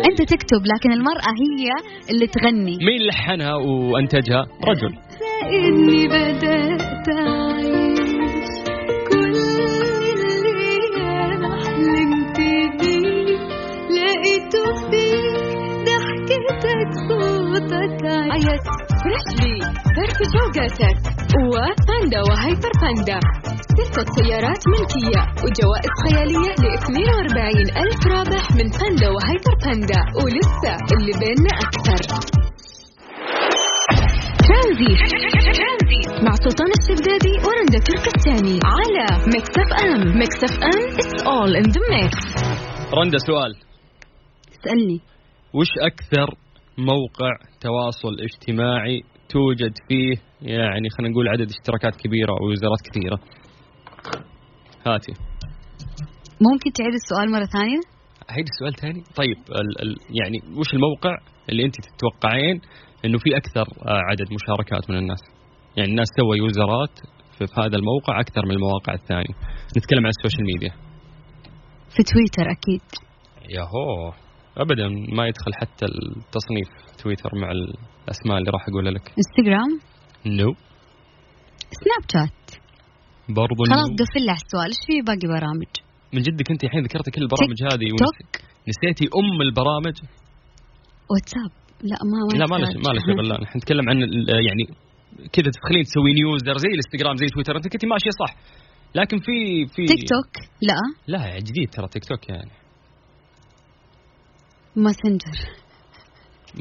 أنت 0.09 0.21
تكتب 0.21 0.61
لكن 0.75 0.91
المرأة 0.91 1.31
هي 1.43 1.69
اللي 2.11 2.27
تغني 2.27 2.77
مين 2.85 3.01
لحنها 3.07 3.55
وأنتجها؟ 3.55 4.45
رجل 4.67 4.97
إني 5.43 6.07
بدأت 6.07 7.07
عيت 18.33 18.65
Freshly 19.01 19.55
فرفش 19.95 20.17
أوقاتك. 20.33 20.97
و 21.37 21.51
Panda 21.51 22.19
و 22.29 22.36
Hyper 22.36 22.71
Panda. 22.81 23.19
ستة 23.79 24.05
سيارات 24.17 24.61
ملكية. 24.73 25.21
وجوائز 25.43 25.93
خيالية 26.03 26.53
ل 26.63 26.65
42 26.73 27.67
ألف 27.83 28.01
رابح 28.07 28.51
من 28.57 28.67
Panda 28.79 29.09
و 29.15 29.22
Hyper 29.22 29.55
Panda. 29.65 30.01
ولسه 30.19 30.73
اللي 30.93 31.13
بيننا 31.21 31.53
أكثر. 31.67 32.01
ترانزيت. 34.47 35.23
مع 36.25 36.35
سلطان 36.35 36.71
الشدادي 36.79 37.33
ورندا 37.45 37.79
تركستاني 37.87 38.59
على 38.65 39.07
Mix 39.33 39.53
FM. 39.63 40.17
Mix 40.19 40.43
FM 40.43 40.81
it's 41.01 41.21
all 41.33 41.51
in 41.61 41.67
the 41.75 41.81
mix. 41.93 42.13
رندا 42.93 43.17
سؤال. 43.17 43.55
اسألني. 44.53 45.01
وش 45.53 45.67
أكثر 45.81 46.35
موقع 46.77 47.31
تواصل 47.63 48.13
اجتماعي 48.27 49.01
توجد 49.29 49.73
فيه 49.87 50.15
يعني 50.41 50.87
خلينا 50.97 51.11
نقول 51.13 51.27
عدد 51.27 51.47
اشتراكات 51.55 51.95
كبيرة 51.95 52.31
أو 52.31 52.49
يوزرات 52.49 52.81
كثيرة. 52.87 53.19
هاتي. 54.87 55.13
ممكن 56.47 56.69
تعيد 56.77 56.93
السؤال 57.01 57.31
مرة 57.31 57.45
ثانية؟ 57.57 57.81
أعيد 58.31 58.45
السؤال 58.53 58.73
ثاني؟ 58.81 59.03
طيب 59.15 59.37
ال 59.61 59.81
ال 59.81 59.95
يعني 60.19 60.57
وش 60.59 60.73
الموقع 60.73 61.17
اللي 61.49 61.65
أنت 61.65 61.75
تتوقعين 61.87 62.61
أنه 63.05 63.17
في 63.17 63.37
أكثر 63.37 63.65
آه، 63.87 64.01
عدد 64.09 64.27
مشاركات 64.37 64.89
من 64.89 64.97
الناس؟ 64.97 65.21
يعني 65.77 65.89
الناس 65.89 66.07
سوى 66.19 66.37
يوزرات 66.37 66.95
في 67.37 67.45
هذا 67.57 67.77
الموقع 67.77 68.19
أكثر 68.19 68.45
من 68.45 68.51
المواقع 68.51 68.93
الثانية. 68.93 69.35
نتكلم 69.77 70.03
عن 70.05 70.11
ال 70.17 70.21
social 70.21 70.45
media. 70.45 70.73
في 71.95 72.03
تويتر 72.03 72.51
أكيد. 72.51 72.81
ياهو. 73.49 74.22
ابدا 74.57 74.87
ما 75.17 75.27
يدخل 75.27 75.53
حتى 75.61 75.85
التصنيف 75.85 76.67
تويتر 77.03 77.29
مع 77.35 77.51
الأسماء 77.51 78.37
اللي 78.37 78.51
راح 78.51 78.65
أقولها 78.69 78.91
لك. 78.91 79.13
إنستغرام؟ 79.21 79.71
no 80.25 80.51
no. 80.51 80.55
سناب 81.81 82.03
شات؟ 82.13 82.43
برضو 83.29 83.63
خلاص 83.69 83.89
قفل 83.99 84.25
لي 84.25 84.31
السؤال 84.31 84.69
إيش 84.73 84.81
في 84.87 84.95
باقي 85.07 85.27
برامج؟ 85.35 85.71
من 86.13 86.21
جدك 86.21 86.51
أنت 86.51 86.63
الحين 86.63 86.83
ذكرتي 86.83 87.11
كل 87.11 87.21
البرامج 87.21 87.59
هذه 87.71 87.87
توك؟ 88.03 88.33
نسيتي 88.69 89.05
أم 89.19 89.41
البرامج؟ 89.47 89.95
واتساب؟ 91.11 91.51
لا 91.89 91.97
ما 92.11 92.19
ما 92.31 92.37
لا 92.39 92.45
ما 92.51 92.57
له 92.63 92.67
ما 92.85 92.91
له 92.95 93.01
شغل 93.07 93.29
لا. 93.29 93.41
نحن 93.41 93.57
نتكلم 93.57 93.89
عن 93.89 93.97
يعني 94.47 94.63
كذا 95.33 95.49
تدخلين 95.55 95.83
تسوين 95.83 96.13
user 96.13 96.57
زي 96.57 96.69
الإنستغرام 96.75 97.15
زي 97.15 97.27
تويتر. 97.33 97.55
أنت 97.57 97.67
كنتي 97.67 97.87
ماشية 97.87 98.13
صح. 98.21 98.35
لكن 98.95 99.17
في 99.19 99.65
في 99.73 99.85
تيك 99.85 100.03
توك؟ 100.13 100.31
لا. 100.61 100.77
لا 101.07 101.39
جديد 101.39 101.69
ترى 101.69 101.87
تيك 101.87 102.05
توك 102.05 102.29
يعني. 102.29 102.51
ماسنجر 104.75 105.62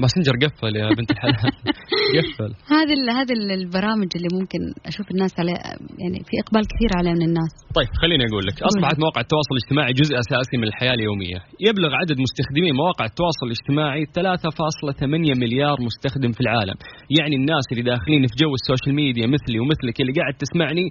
ماسنجر 0.02 0.34
قفل 0.44 0.76
يا 0.76 0.88
بنت 0.98 1.10
الحلال. 1.10 1.52
قفل. 2.16 2.50
هذه 2.76 2.94
هذه 3.18 3.34
البرامج 3.60 4.10
اللي 4.16 4.30
ممكن 4.38 4.60
أشوف 4.90 5.06
الناس 5.14 5.32
عليه 5.40 5.58
يعني 6.02 6.18
في 6.28 6.34
إقبال 6.42 6.64
كثير 6.72 6.90
عليه 6.98 7.14
من 7.18 7.24
الناس. 7.30 7.52
طيب 7.78 7.90
خليني 8.02 8.24
أقول 8.28 8.44
لك 8.48 8.56
أصبحت 8.70 8.96
مواقع 9.04 9.20
التواصل 9.26 9.52
الاجتماعي 9.56 9.92
جزء 10.00 10.14
أساسي 10.22 10.56
من 10.60 10.66
الحياة 10.70 10.94
اليومية. 10.98 11.38
يبلغ 11.68 11.90
عدد 12.00 12.16
مستخدمي 12.26 12.72
مواقع 12.82 13.04
التواصل 13.12 13.46
الاجتماعي 13.50 14.02
3.8 14.06 15.34
مليار 15.42 15.76
مستخدم 15.88 16.32
في 16.36 16.40
العالم. 16.46 16.76
يعني 17.18 17.34
الناس 17.40 17.64
اللي 17.72 17.82
داخلين 17.92 18.22
في 18.30 18.34
جو 18.42 18.50
ال 18.60 18.65
social 18.65 18.94
media 19.00 19.26
مثلي 19.36 19.58
ومثلك 19.62 19.96
اللي 20.02 20.12
قاعد 20.18 20.34
تسمعني 20.44 20.84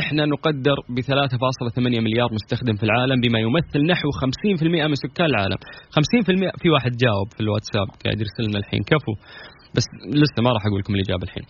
إحنا 0.00 0.22
نقدر 0.34 0.76
ب 0.94 0.96
3.8 1.00 2.00
مليار 2.06 2.28
مستخدم 2.38 2.74
في 2.80 2.84
العالم 2.88 3.18
بما 3.24 3.38
يمثل 3.46 3.80
نحو 3.92 4.08
50% 4.10 4.90
من 4.90 4.98
سكان 5.04 5.26
العالم. 5.32 5.58
50% 5.96 6.62
في 6.62 6.68
واحد 6.74 6.92
جاوب 7.04 7.26
في 7.34 7.40
الواتساب 7.44 7.86
قاعد 8.04 8.18
يرسل 8.22 8.43
لنا 8.48 8.58
الحين. 8.62 8.82
كفو. 8.90 9.12
بس 9.76 9.86
لسه 10.22 10.38
ما 10.44 10.50
راح 10.56 10.62
أقول 10.66 10.80
لكم 10.80 10.94
الإجابة 10.94 11.24
الحين. 11.28 11.44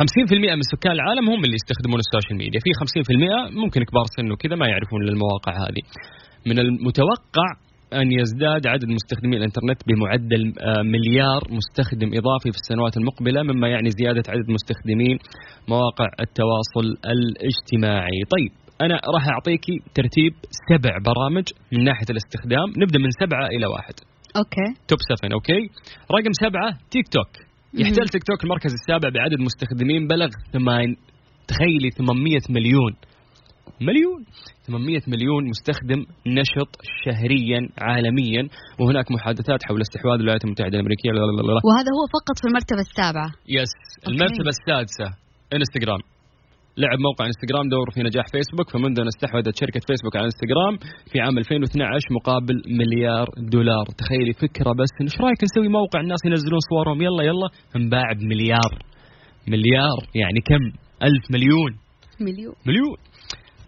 50% 0.00 0.54
من 0.58 0.64
سكان 0.74 0.92
العالم 0.92 1.24
هم 1.32 1.40
اللي 1.44 1.56
يستخدمون 1.60 1.98
ال 2.04 2.09
social 2.09 2.36
media. 2.42 2.60
في 2.66 2.70
50% 2.82 3.60
ممكن 3.62 3.80
كبار 3.88 4.06
سن 4.16 4.30
وكذا 4.32 4.56
ما 4.56 4.66
يعرفون 4.72 5.00
المواقع 5.08 5.52
هذه. 5.64 5.82
من 6.48 6.58
المتوقع 6.58 7.48
أن 8.00 8.12
يزداد 8.12 8.66
عدد 8.66 8.88
مستخدمي 8.98 9.36
الإنترنت 9.36 9.80
بمعدل 9.88 10.42
آه، 10.60 10.82
مليار 10.82 11.40
مستخدم 11.58 12.08
إضافي 12.18 12.48
في 12.54 12.58
السنوات 12.62 12.96
المقبلة 12.96 13.42
مما 13.42 13.68
يعني 13.68 13.90
زيادة 13.90 14.22
عدد 14.28 14.48
مستخدمين 14.56 15.18
مواقع 15.68 16.08
التواصل 16.20 16.86
الاجتماعي. 17.14 18.20
طيب 18.34 18.52
أنا 18.80 18.94
راح 19.14 19.28
أعطيكي 19.28 19.76
ترتيب 19.94 20.32
سبع 20.70 20.94
برامج 21.08 21.44
من 21.72 21.84
ناحية 21.84 22.06
الاستخدام. 22.10 22.68
نبدأ 22.82 22.98
من 22.98 23.10
سبعة 23.20 23.46
إلى 23.46 23.66
واحد. 23.66 23.94
OK. 24.36 24.68
top 24.88 24.98
7 25.20 25.34
OK؟ 25.34 25.62
رقم 26.16 26.32
سبعة 26.44 26.70
تيك 26.90 27.08
توك. 27.08 27.32
يحتل 27.80 28.08
تيك 28.08 28.22
توك 28.24 28.44
المركز 28.44 28.72
السابع 28.72 29.08
بعدد 29.08 29.40
مستخدمين 29.40 30.06
بلغ 30.06 30.28
ثمان 30.52 30.96
تخيلي 31.48 31.90
800 31.90 32.40
مليون. 32.50 32.92
مليون. 33.80 34.20
800 34.66 35.00
مليون 35.08 35.42
مستخدم 35.48 36.00
نشط 36.26 36.70
شهريا 37.04 37.60
عالميا. 37.78 38.48
وهناك 38.78 39.10
محادثات 39.10 39.60
حول 39.66 39.80
استحواذ 39.80 40.18
الولايات 40.18 40.44
المتحدة 40.44 40.74
الأمريكية. 40.78 41.10
وهذا 41.68 41.90
هو 41.96 42.02
فقط 42.16 42.36
في 42.40 42.46
المرتبة 42.48 42.82
السابعة. 42.88 43.30
yes 43.58 43.72
المرتبة 44.08 44.50
السادسة 44.56 45.08
انستغرام 45.56 46.00
لعب 46.76 46.98
موقع 47.08 47.24
انستغرام 47.26 47.68
دور 47.68 47.90
في 47.94 48.00
نجاح 48.02 48.26
فيسبوك 48.32 48.68
فمنذ 48.72 49.00
أن 49.00 49.06
استحوذت 49.06 49.56
شركة 49.60 49.80
فيسبوك 49.88 50.16
على 50.16 50.24
انستغرام 50.24 50.74
في 51.10 51.20
عام 51.20 51.38
2012 51.38 52.14
مقابل 52.18 52.56
مليار 52.80 53.26
دولار. 53.54 53.86
تخيلي 54.00 54.32
فكرة 54.32 54.70
بس 54.80 54.92
إيش 55.00 55.16
رأيك 55.20 55.40
نسوي 55.44 55.68
موقع 55.68 56.00
الناس 56.00 56.20
ينزلون 56.26 56.60
صورهم؟ 56.70 57.02
يلا 57.02 57.22
يلا. 57.22 57.48
انباع 57.76 58.12
بمليار 58.20 58.72
مليار 59.48 60.00
يعني 60.14 60.40
كم؟ 60.48 60.64
ألف 61.06 61.24
مليون. 61.30 61.72
مليون. 62.20 62.54
مليون. 62.66 62.96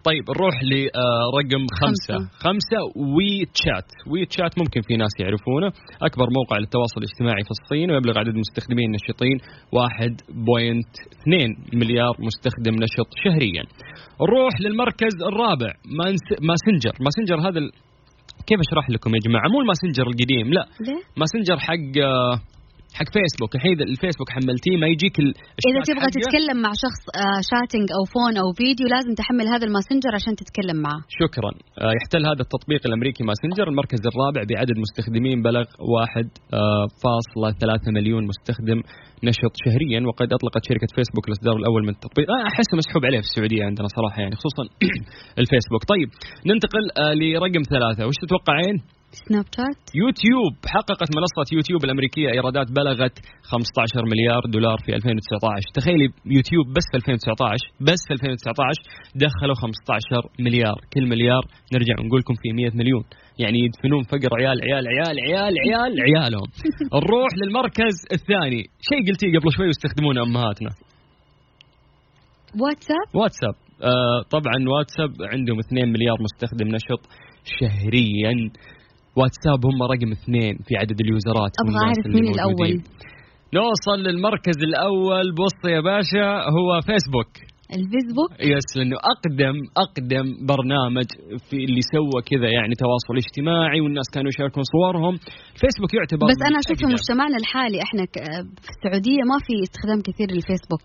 طيب 0.09 0.23
نروح 0.29 0.55
لرقم 0.71 1.63
خمسة. 1.81 2.13
خمسة. 2.13 2.29
خمسة 2.45 2.79
وي 3.15 3.45
تشات 3.55 3.89
وي 4.11 4.25
تشات 4.25 4.53
ممكن 4.59 4.81
في 4.87 4.93
ناس 4.97 5.13
يعرفونه. 5.19 5.67
أكبر 6.07 6.27
موقع 6.37 6.57
للتواصل 6.57 6.97
الاجتماعي 7.01 7.43
في 7.47 7.51
الصين 7.57 7.91
ويبلغ 7.91 8.19
عدد 8.19 8.33
المستخدمين 8.37 8.85
النشطين 8.89 9.37
1.2 9.71 11.79
مليار 11.81 12.13
مستخدم 12.27 12.73
نشط 12.83 13.09
شهريا. 13.23 13.63
نروح 14.21 14.53
للمركز 14.61 15.15
الرابع 15.29 15.71
ماسنجر. 16.49 16.93
ماسنجر 17.05 17.37
هذا 17.49 17.59
ال... 17.59 17.69
كيف 18.47 18.59
أشرح 18.67 18.89
لكم 18.89 19.15
يا 19.15 19.19
جماعة؟ 19.27 19.47
مو 19.53 19.61
الماسنجر 19.61 20.05
القديم 20.11 20.47
لا. 20.53 20.65
ليه؟ 20.87 21.01
ماسنجر 21.21 21.57
حق 21.67 21.91
آه، 22.03 22.35
حق 22.99 23.09
فيسبوك 23.15 23.51
الحين 23.57 23.77
الفيسبوك 23.93 24.29
حملتيه 24.35 24.75
ما 24.81 24.87
يجيك 24.93 25.15
إذا 25.69 25.79
تبغى 25.89 26.07
تتكلم 26.17 26.57
مع 26.65 26.71
شخص 26.85 27.01
آه 27.23 27.39
chatting 27.51 27.87
أو 27.97 28.03
phone 28.13 28.33
أو 28.41 28.47
فيديو 28.59 28.85
لازم 28.95 29.13
تحمل 29.21 29.45
هذا 29.53 29.65
الماسنجر 29.69 30.11
عشان 30.19 30.33
تتكلم 30.41 30.77
معه. 30.85 30.99
شكرا. 31.21 31.51
آه 31.83 31.93
يحتل 31.97 32.23
هذا 32.31 32.41
التطبيق 32.47 32.81
الأمريكي 32.89 33.21
ماسنجر. 33.29 33.65
المركز 33.71 34.01
الرابع 34.11 34.41
بعدد 34.51 34.75
مستخدمين 34.85 35.37
بلغ 35.47 35.63
1.3 35.63 36.29
آه 36.53 37.91
مليون 37.97 38.23
مستخدم 38.31 38.79
نشط 39.29 39.53
شهريا 39.63 39.99
وقد 40.09 40.29
أطلقت 40.37 40.63
شركة 40.69 40.89
فيسبوك 40.95 41.25
الإصدار 41.29 41.55
الأول 41.61 41.81
من 41.87 41.93
التطبيق. 41.97 42.27
أحس 42.51 42.69
مسحوب 42.79 43.03
عليه 43.07 43.19
في 43.23 43.27
السعودية 43.29 43.63
عندنا 43.69 43.87
صراحة 43.97 44.17
يعني 44.23 44.35
خصوصا 44.39 44.63
الفيسبوك. 45.41 45.83
طيب 45.93 46.09
ننتقل 46.49 46.83
لرقم 47.19 47.63
ثلاثة. 47.73 48.01
وش 48.07 48.17
تتوقعين؟ 48.23 48.77
سناب 49.27 49.45
شات؟ 49.57 49.79
يوتيوب 50.01 50.53
حققت 50.75 51.09
منصة 51.17 51.47
يوتيوب 51.57 51.81
الأمريكية 51.85 52.29
إيرادات 52.37 52.67
بلغت 52.79 53.15
15 53.51 54.05
مليار 54.11 54.41
دولار 54.55 54.77
في 54.85 54.91
2019 54.95 55.65
تخيلي 55.77 56.07
يوتيوب 56.35 56.65
بس 56.75 56.85
في 56.91 56.97
2019 56.97 57.65
بس 57.87 58.01
في 58.07 58.13
2019 58.13 58.81
دخلوا 59.25 59.55
15 59.55 60.21
مليار. 60.45 60.77
كل 60.93 61.05
مليار 61.13 61.43
نرجع 61.73 61.95
نقول 62.05 62.19
لكم 62.19 62.35
في 62.41 62.49
100 62.53 62.71
مليون. 62.79 63.03
يعني 63.39 63.59
يدفنون 63.65 64.03
فقر 64.03 64.31
عيال 64.39 64.57
عيال 64.65 64.83
عيال 64.93 65.15
عيال 65.27 65.53
عيال 65.65 65.93
عيالهم. 66.07 66.49
نروح 67.03 67.31
للمركز 67.39 67.95
الثاني. 68.17 68.61
شيء 68.89 69.01
قلتيه 69.07 69.39
قبل 69.39 69.49
شوي 69.55 69.67
واستخدمونه 69.67 70.21
أمهاتنا. 70.27 70.71
واتساب؟ 72.61 73.07
واتساب. 73.19 73.55
آه 73.81 74.21
طبعا 74.35 74.57
واتساب 74.71 75.11
عندهم 75.33 75.59
2 75.59 75.91
مليار 75.91 76.17
مستخدم 76.21 76.67
نشط 76.67 77.01
شهريا. 77.59 78.33
واتساب 79.17 79.65
هم 79.65 79.83
رقم 79.83 80.11
اثنين 80.11 80.53
في 80.65 80.73
عدد 80.81 80.97
اليوزرات 81.01 81.51
أبغى 81.63 81.77
أعرف 81.85 82.05
مين 82.07 82.27
الأول. 82.33 82.81
نوصل 83.53 83.97
للمركز 84.07 84.57
الأول. 84.63 85.25
بص 85.41 85.59
يا 85.69 85.81
باشا 85.81 86.27
هو 86.57 86.81
فيسبوك 86.81 87.31
الفيسبوك. 87.77 88.31
يس 88.53 88.67
لأنه 88.77 88.97
أقدم 89.13 89.55
أقدم 89.85 90.25
برنامج 90.51 91.07
في 91.47 91.57
اللي 91.67 91.83
سوى 91.93 92.19
كذا 92.31 92.49
يعني 92.57 92.73
تواصل 92.83 93.15
اجتماعي 93.23 93.79
والناس 93.83 94.07
كانوا 94.13 94.29
يشاركون 94.33 94.63
صورهم. 94.75 95.13
فيسبوك 95.59 95.91
يعتبر 95.99 96.25
بس 96.33 96.41
أنا 96.49 96.57
أشوف 96.63 96.77
في 96.81 96.87
مجتمعنا 96.95 97.37
الحالي 97.41 97.77
إحنا 97.85 98.03
في 98.63 98.69
السعودية 98.73 99.21
ما 99.31 99.37
في 99.45 99.53
استخدام 99.67 99.99
كثير 100.07 100.27
للفيسبوك. 100.35 100.81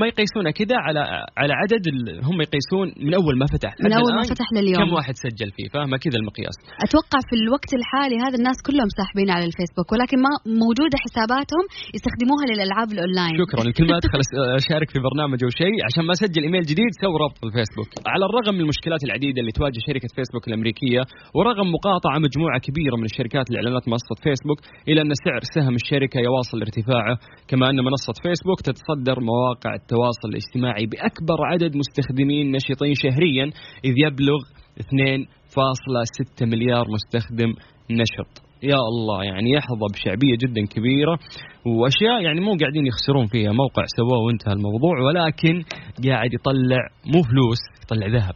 ما 0.00 0.06
يقيسونها 0.10 0.52
كذا 0.60 0.76
على 0.86 1.02
على 1.40 1.52
عدد 1.60 1.84
هم 2.28 2.36
يقيسون 2.46 2.86
من 3.06 3.12
أول 3.20 3.34
ما 3.42 3.46
فتح. 3.54 3.72
من 3.86 3.92
أول 4.00 4.12
ما 4.18 4.24
فتح 4.32 4.48
لليوم. 4.56 4.80
كم 4.80 4.90
واحد 4.98 5.14
سجل 5.24 5.50
فيه؟ 5.56 5.66
فاهمة؟ 5.74 5.96
كذا 6.04 6.16
المقياس. 6.20 6.56
أتوقع 6.86 7.20
في 7.28 7.34
الوقت 7.40 7.70
الحالي 7.78 8.16
هذا 8.26 8.36
الناس 8.40 8.58
كلهم 8.68 8.90
ساحبين 8.98 9.28
على 9.36 9.44
الفيسبوك 9.50 9.88
ولكن 9.94 10.16
ما 10.26 10.32
موجودة 10.62 10.96
حساباتهم 11.04 11.64
يستخدموها 11.96 12.44
للألعاب 12.50 12.88
الأونلاين. 12.94 13.34
شكرا. 13.42 13.62
كل 13.78 13.86
ما 13.90 13.96
ادخل 14.00 14.20
أشارك 14.62 14.88
في 14.94 14.98
برنامج 15.08 15.38
أو 15.46 15.50
شيء 15.62 15.76
عشان 15.88 16.03
ما 16.06 16.12
أسجل 16.12 16.42
إيميل 16.42 16.62
جديد 16.62 16.92
سووا 17.00 17.18
ربط 17.24 17.38
الفيسبوك 17.44 17.90
على 18.12 18.24
الرغم 18.28 18.54
من 18.54 18.60
المشكلات 18.60 19.02
العديدة 19.04 19.40
اللي 19.40 19.52
تواجه 19.58 19.78
شركة 19.88 20.08
فيسبوك 20.16 20.48
الأمريكية 20.48 21.02
ورغم 21.36 21.66
مقاطعة 21.76 22.18
مجموعة 22.26 22.58
كبيرة 22.66 22.96
من 22.96 23.04
الشركات 23.04 23.46
لإعلانات 23.50 23.88
منصة 23.88 24.14
فيسبوك 24.24 24.58
الا 24.88 25.02
أن 25.02 25.12
سعر 25.24 25.42
سهم 25.54 25.74
الشركة 25.74 26.18
يواصل 26.28 26.58
ارتفاعه 26.66 27.16
كما 27.48 27.70
أن 27.70 27.78
منصة 27.88 28.14
فيسبوك 28.22 28.60
تتصدر 28.68 29.16
مواقع 29.30 29.74
التواصل 29.80 30.28
الاجتماعي 30.32 30.86
بأكبر 30.92 31.38
عدد 31.50 31.72
مستخدمين 31.76 32.44
نشطين 32.56 32.94
شهريا 33.02 33.44
إذ 33.88 33.94
يبلغ 34.04 34.40
2.6 34.80 36.46
مليار 36.52 36.84
مستخدم 36.96 37.50
نشط. 37.90 38.43
يا 38.64 38.80
الله 38.92 39.24
يعني 39.24 39.50
يحظى 39.50 39.86
بشعبية 39.94 40.36
جدا 40.42 40.66
كبيرة 40.66 41.18
وأشياء 41.66 42.22
يعني 42.22 42.40
مو 42.40 42.56
قاعدين 42.60 42.86
يخسرون 42.86 43.26
فيها. 43.26 43.52
موقع 43.52 43.84
سواه 43.96 44.18
وانتهى 44.26 44.52
الموضوع 44.52 45.00
ولكن 45.06 45.62
قاعد 46.08 46.30
يطلع 46.34 46.82
مو 47.14 47.22
فلوس 47.22 47.60
يطلع 47.82 48.06
ذهب. 48.06 48.34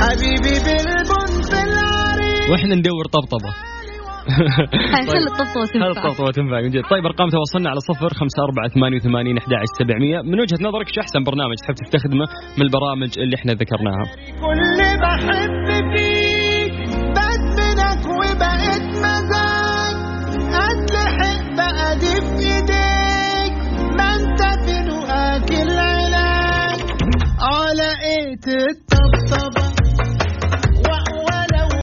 حبيبي 0.00 0.56
وإحنا 2.50 2.74
ندور 2.74 3.04
طبطبة. 3.12 3.52
خلي 5.06 5.26
الطبطبة 5.32 5.66
تنفع. 5.72 5.88
الطبطبة 5.88 6.30
تنفع. 6.30 6.60
من 6.60 6.70
جد. 6.70 6.82
طيب 6.90 7.06
أرقام 7.06 7.28
تواصلنا 7.28 7.70
على 7.70 7.80
صفر 7.80 8.08
خمسة 8.14 8.42
أربعة 8.42 8.68
ثمانية 8.68 8.96
وثمانين 8.96 9.38
أحد 9.38 9.48
سبعمية. 9.78 10.22
من 10.22 10.40
وجهة 10.40 10.58
نظرك 10.68 10.88
شو 10.94 11.00
أحسن 11.00 11.24
برنامج 11.24 11.54
تحب 11.62 11.74
تستخدمه 11.74 12.26
من 12.58 12.62
البرامج 12.66 13.18
اللي 13.18 13.36
إحنا 13.36 13.52
ذكرناها؟ 13.52 14.04
كل 14.42 14.78
بحب 15.02 15.55